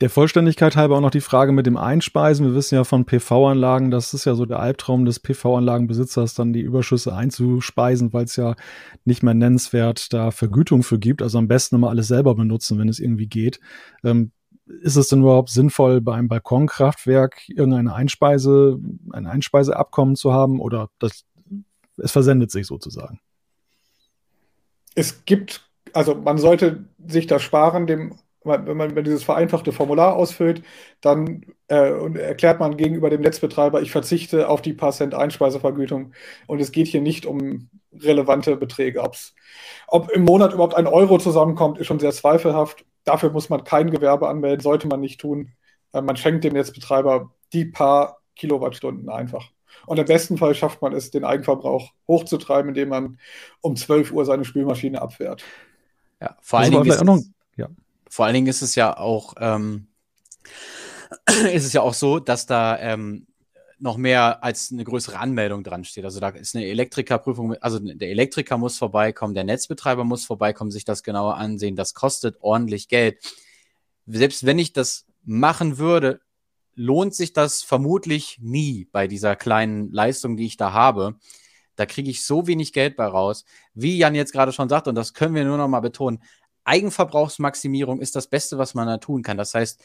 [0.00, 2.46] Der Vollständigkeit halber auch noch die Frage mit dem Einspeisen.
[2.46, 6.60] Wir wissen ja von PV-Anlagen, das ist ja so der Albtraum des PV-Anlagenbesitzers, dann die
[6.60, 8.54] Überschüsse einzuspeisen, weil es ja
[9.04, 11.20] nicht mehr nennenswert da Vergütung für gibt.
[11.20, 13.58] Also am besten immer alles selber benutzen, wenn es irgendwie geht.
[14.04, 14.30] Ähm,
[14.66, 18.78] ist es denn überhaupt sinnvoll, bei einem Balkonkraftwerk irgendeine Einspeise,
[19.12, 21.24] ein Einspeiseabkommen zu haben oder das,
[21.96, 23.18] es versendet sich sozusagen?
[24.94, 28.14] Es gibt, also man sollte sich das sparen, dem
[28.44, 30.62] wenn man, wenn dieses vereinfachte Formular ausfüllt,
[31.00, 36.12] dann äh, erklärt man gegenüber dem Netzbetreiber, ich verzichte auf die paar Cent Einspeisevergütung.
[36.46, 39.02] Und es geht hier nicht um relevante Beträge.
[39.02, 39.34] Ob's,
[39.86, 42.84] ob im Monat überhaupt ein Euro zusammenkommt, ist schon sehr zweifelhaft.
[43.04, 45.52] Dafür muss man kein Gewerbe anmelden, sollte man nicht tun.
[45.92, 49.50] Äh, man schenkt dem Netzbetreiber die paar Kilowattstunden einfach.
[49.86, 53.18] Und im besten Fall schafft man es, den Eigenverbrauch hochzutreiben, indem man
[53.60, 55.44] um 12 Uhr seine Spülmaschine abfährt.
[56.20, 57.34] Ja, vor allen Dingen.
[57.56, 57.68] Ja.
[58.08, 59.88] Vor allen Dingen ist es ja auch, ähm,
[61.52, 63.26] ist es ja auch so, dass da ähm,
[63.80, 66.04] noch mehr als eine größere Anmeldung dran steht.
[66.04, 70.84] Also da ist eine Elektrikerprüfung, also der Elektriker muss vorbeikommen, der Netzbetreiber muss vorbeikommen, sich
[70.84, 71.76] das genauer ansehen.
[71.76, 73.18] Das kostet ordentlich Geld.
[74.06, 76.20] Selbst wenn ich das machen würde,
[76.74, 81.16] lohnt sich das vermutlich nie bei dieser kleinen Leistung, die ich da habe.
[81.76, 83.44] Da kriege ich so wenig Geld bei raus.
[83.74, 86.22] Wie Jan jetzt gerade schon sagt, und das können wir nur noch mal betonen,
[86.68, 89.36] Eigenverbrauchsmaximierung ist das Beste, was man da tun kann.
[89.36, 89.82] Das heißt,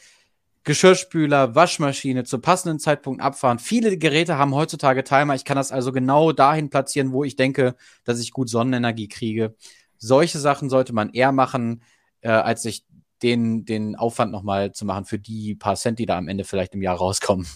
[0.64, 3.58] Geschirrspüler, Waschmaschine zu passenden Zeitpunkt abfahren.
[3.58, 5.34] Viele Geräte haben heutzutage Timer.
[5.34, 7.74] Ich kann das also genau dahin platzieren, wo ich denke,
[8.04, 9.54] dass ich gut Sonnenenergie kriege.
[9.98, 11.82] Solche Sachen sollte man eher machen,
[12.22, 12.86] äh, als sich
[13.22, 16.74] den, den Aufwand nochmal zu machen für die paar Cent, die da am Ende vielleicht
[16.74, 17.46] im Jahr rauskommen.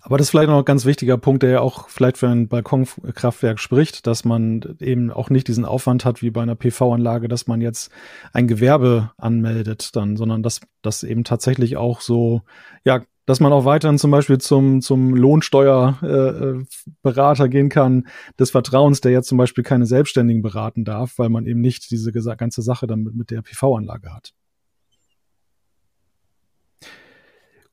[0.00, 2.48] Aber das ist vielleicht noch ein ganz wichtiger Punkt, der ja auch vielleicht für ein
[2.48, 7.46] Balkonkraftwerk spricht, dass man eben auch nicht diesen Aufwand hat wie bei einer PV-Anlage, dass
[7.46, 7.90] man jetzt
[8.32, 12.40] ein Gewerbe anmeldet dann, sondern dass das eben tatsächlich auch so,
[12.84, 18.08] ja, dass man auch weiterhin zum Beispiel zum, zum Lohnsteuerberater äh, gehen kann,
[18.38, 22.10] des Vertrauens, der jetzt zum Beispiel keine Selbstständigen beraten darf, weil man eben nicht diese
[22.10, 24.32] ganze Sache dann mit, mit der PV-Anlage hat.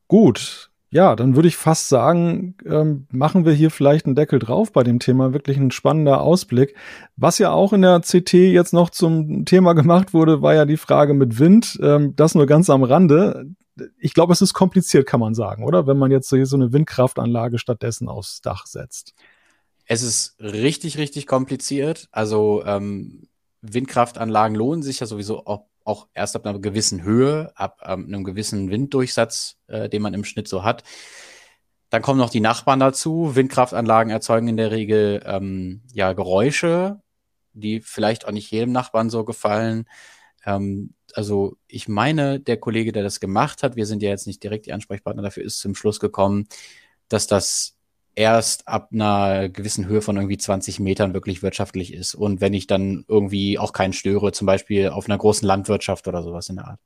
[0.09, 4.71] Gut, ja, dann würde ich fast sagen, ähm, machen wir hier vielleicht einen Deckel drauf
[4.71, 5.33] bei dem Thema.
[5.33, 6.73] Wirklich ein spannender Ausblick.
[7.17, 10.77] Was ja auch in der CT jetzt noch zum Thema gemacht wurde, war ja die
[10.77, 11.77] Frage mit Wind.
[11.81, 13.45] Ähm, das nur ganz am Rande.
[13.99, 15.85] Ich glaube, es ist kompliziert, kann man sagen, oder?
[15.85, 19.15] Wenn man jetzt so eine Windkraftanlage stattdessen aufs Dach setzt.
[19.87, 22.07] Es ist richtig, richtig kompliziert.
[22.13, 23.27] Also ähm,
[23.61, 28.23] Windkraftanlagen lohnen sich ja sowieso auch auch erst ab einer gewissen Höhe, ab ähm, einem
[28.23, 30.83] gewissen Winddurchsatz, äh, den man im Schnitt so hat.
[31.89, 33.35] Dann kommen noch die Nachbarn dazu.
[33.35, 37.01] Windkraftanlagen erzeugen in der Regel ähm, ja Geräusche,
[37.53, 39.85] die vielleicht auch nicht jedem Nachbarn so gefallen.
[40.45, 44.43] Ähm, also ich meine, der Kollege, der das gemacht hat, wir sind ja jetzt nicht
[44.43, 46.47] direkt die Ansprechpartner dafür, ist zum Schluss gekommen,
[47.07, 47.74] dass das
[48.15, 52.15] erst ab einer gewissen Höhe von irgendwie 20 Metern wirklich wirtschaftlich ist.
[52.15, 56.23] Und wenn ich dann irgendwie auch keinen störe, zum Beispiel auf einer großen Landwirtschaft oder
[56.23, 56.79] sowas in der Art.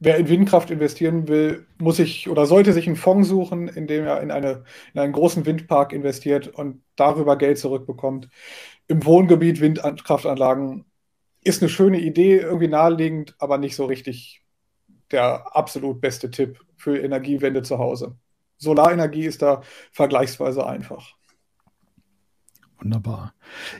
[0.00, 4.04] Wer in Windkraft investieren will, muss sich oder sollte sich einen Fonds suchen, in dem
[4.04, 4.64] er in, eine,
[4.94, 8.28] in einen großen Windpark investiert und darüber Geld zurückbekommt.
[8.88, 10.86] Im Wohngebiet Windkraftanlagen
[11.44, 14.42] ist eine schöne Idee, irgendwie naheliegend, aber nicht so richtig
[15.12, 18.16] der absolut beste Tipp für Energiewende zu Hause.
[18.62, 21.14] Solarenergie ist da vergleichsweise einfach.
[22.80, 23.34] Wunderbar.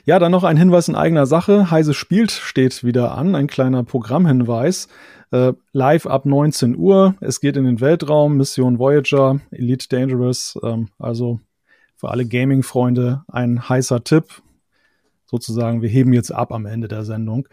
[0.05, 1.71] Ja, dann noch ein Hinweis in eigener Sache.
[1.71, 4.87] Heise spielt steht wieder an, ein kleiner Programmhinweis.
[5.31, 7.15] Äh, live ab 19 Uhr.
[7.19, 10.57] Es geht in den Weltraum, Mission Voyager, Elite Dangerous.
[10.63, 11.39] Ähm, also
[11.95, 14.25] für alle Gaming-Freunde ein heißer Tipp.
[15.25, 17.47] Sozusagen, wir heben jetzt ab am Ende der Sendung.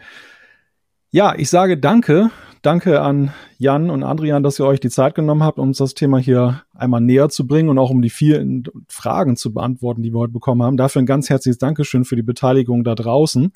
[1.09, 2.29] Ja, ich sage danke.
[2.61, 5.95] Danke an Jan und Adrian, dass ihr euch die Zeit genommen habt, um uns das
[5.95, 10.13] Thema hier einmal näher zu bringen und auch um die vielen Fragen zu beantworten, die
[10.13, 10.77] wir heute bekommen haben.
[10.77, 13.51] Dafür ein ganz herzliches Dankeschön für die Beteiligung da draußen.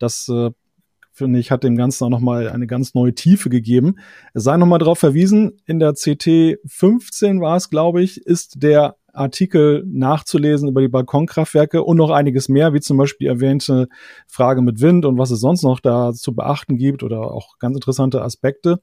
[0.00, 0.50] Das äh,
[1.12, 3.96] finde ich, hat dem Ganzen auch nochmal eine ganz neue Tiefe gegeben.
[4.34, 8.96] Es sei nochmal darauf verwiesen, in der CT 15 war es, glaube ich, ist der
[9.12, 13.88] Artikel nachzulesen über die Balkonkraftwerke und noch einiges mehr, wie zum Beispiel die erwähnte
[14.26, 17.76] Frage mit Wind und was es sonst noch da zu beachten gibt oder auch ganz
[17.76, 18.80] interessante Aspekte.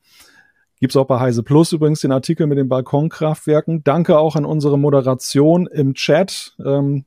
[0.79, 3.83] Gibt es auch bei Heise Plus übrigens den Artikel mit den Balkonkraftwerken.
[3.83, 6.55] Danke auch an unsere Moderation im Chat.
[6.63, 7.05] Ähm,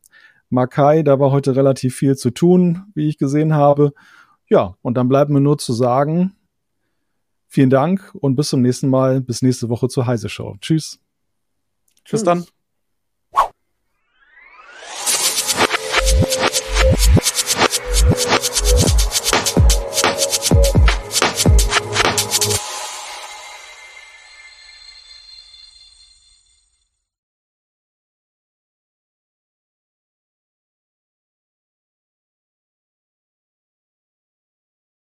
[0.50, 3.92] Makai, da war heute relativ viel zu tun, wie ich gesehen habe.
[4.48, 6.34] Ja, und dann bleibt mir nur zu sagen,
[7.46, 10.56] vielen Dank und bis zum nächsten Mal, bis nächste Woche zur Heise Show.
[10.60, 10.98] Tschüss.
[12.04, 12.46] Tschüss dann.